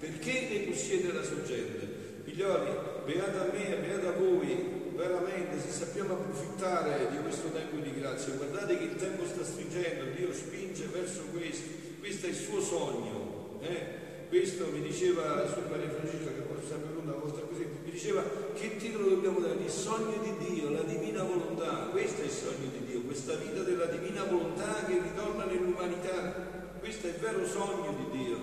perché 0.00 0.48
ne 0.50 0.58
possiede 0.70 1.12
la 1.12 1.22
sorgente. 1.22 2.22
Figlioli, 2.24 2.70
beata 3.04 3.42
a 3.42 3.52
me, 3.52 3.76
beata 3.76 4.08
a 4.08 4.18
voi, 4.18 4.90
veramente 4.96 5.60
se 5.60 5.70
sappiamo 5.70 6.14
approfittare 6.14 7.10
di 7.12 7.18
questo 7.18 7.52
tempo 7.52 7.76
di 7.76 7.94
grazia, 7.94 8.32
guardate 8.32 8.76
che 8.76 8.84
il 8.84 8.96
tempo 8.96 9.24
sta 9.24 9.44
stringendo, 9.44 10.16
Dio 10.16 10.32
spinge 10.34 10.86
verso 10.86 11.22
questo, 11.32 11.92
questo 12.04 12.26
è 12.26 12.28
il 12.28 12.34
suo 12.34 12.60
sogno. 12.60 13.56
Eh? 13.60 14.02
Questo 14.28 14.66
mi 14.70 14.82
diceva 14.82 15.48
su 15.48 15.60
Maria 15.70 15.88
Francesca, 15.88 16.36
che 16.36 16.44
poi 16.44 16.60
sempre 16.68 17.00
una 17.00 17.14
volta 17.14 17.40
così, 17.40 17.64
mi 17.82 17.90
diceva 17.90 18.22
che 18.52 18.76
titolo 18.76 19.08
dobbiamo 19.08 19.40
dare? 19.40 19.56
Il 19.64 19.70
sogno 19.70 20.20
di 20.20 20.52
Dio, 20.52 20.68
la 20.68 20.82
divina 20.82 21.22
volontà. 21.22 21.88
Questo 21.90 22.20
è 22.20 22.24
il 22.24 22.30
sogno 22.30 22.68
di 22.76 22.84
Dio, 22.84 23.00
questa 23.08 23.36
vita 23.36 23.62
della 23.62 23.86
divina 23.86 24.22
volontà 24.24 24.84
che 24.86 25.00
ritorna 25.00 25.46
nell'umanità. 25.46 26.76
Questo 26.78 27.06
è 27.06 27.10
il 27.10 27.16
vero 27.16 27.46
sogno 27.46 27.96
di 27.96 28.18
Dio. 28.18 28.36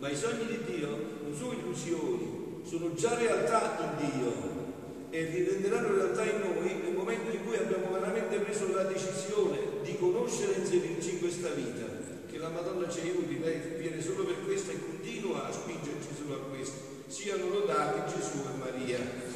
Ma 0.00 0.10
i 0.10 0.16
sogni 0.16 0.44
di 0.44 0.76
Dio 0.76 0.88
non 1.24 1.34
sono 1.34 1.52
illusioni, 1.54 2.60
sono 2.64 2.92
già 2.92 3.16
realtà 3.16 3.96
in 3.96 4.10
Dio 4.10 4.32
e 5.08 5.24
rirenderanno 5.24 5.94
realtà 5.94 6.24
in 6.24 6.40
noi 6.40 6.74
nel 6.82 6.92
momento 6.92 7.34
in 7.34 7.42
cui 7.46 7.56
abbiamo 7.56 7.90
veramente 7.90 8.36
preso 8.40 8.70
la 8.74 8.82
decisione 8.82 9.80
di 9.82 9.96
conoscere 9.96 10.56
e 10.56 10.58
inserirci 10.58 11.12
in 11.12 11.18
questa 11.20 11.48
vita 11.52 11.97
che 12.30 12.38
la 12.38 12.50
Madonna 12.50 12.88
ci 12.88 13.00
aiuti, 13.00 13.40
lei 13.40 13.58
viene 13.78 14.02
solo 14.02 14.24
per 14.24 14.44
questo 14.44 14.70
e 14.70 14.78
continua 14.78 15.48
a 15.48 15.52
spingerci 15.52 16.08
solo 16.16 16.34
a 16.34 16.44
questo. 16.50 16.76
Siano 17.06 17.48
lodati 17.48 18.14
Gesù 18.14 18.38
e 18.38 18.58
Maria. 18.58 19.27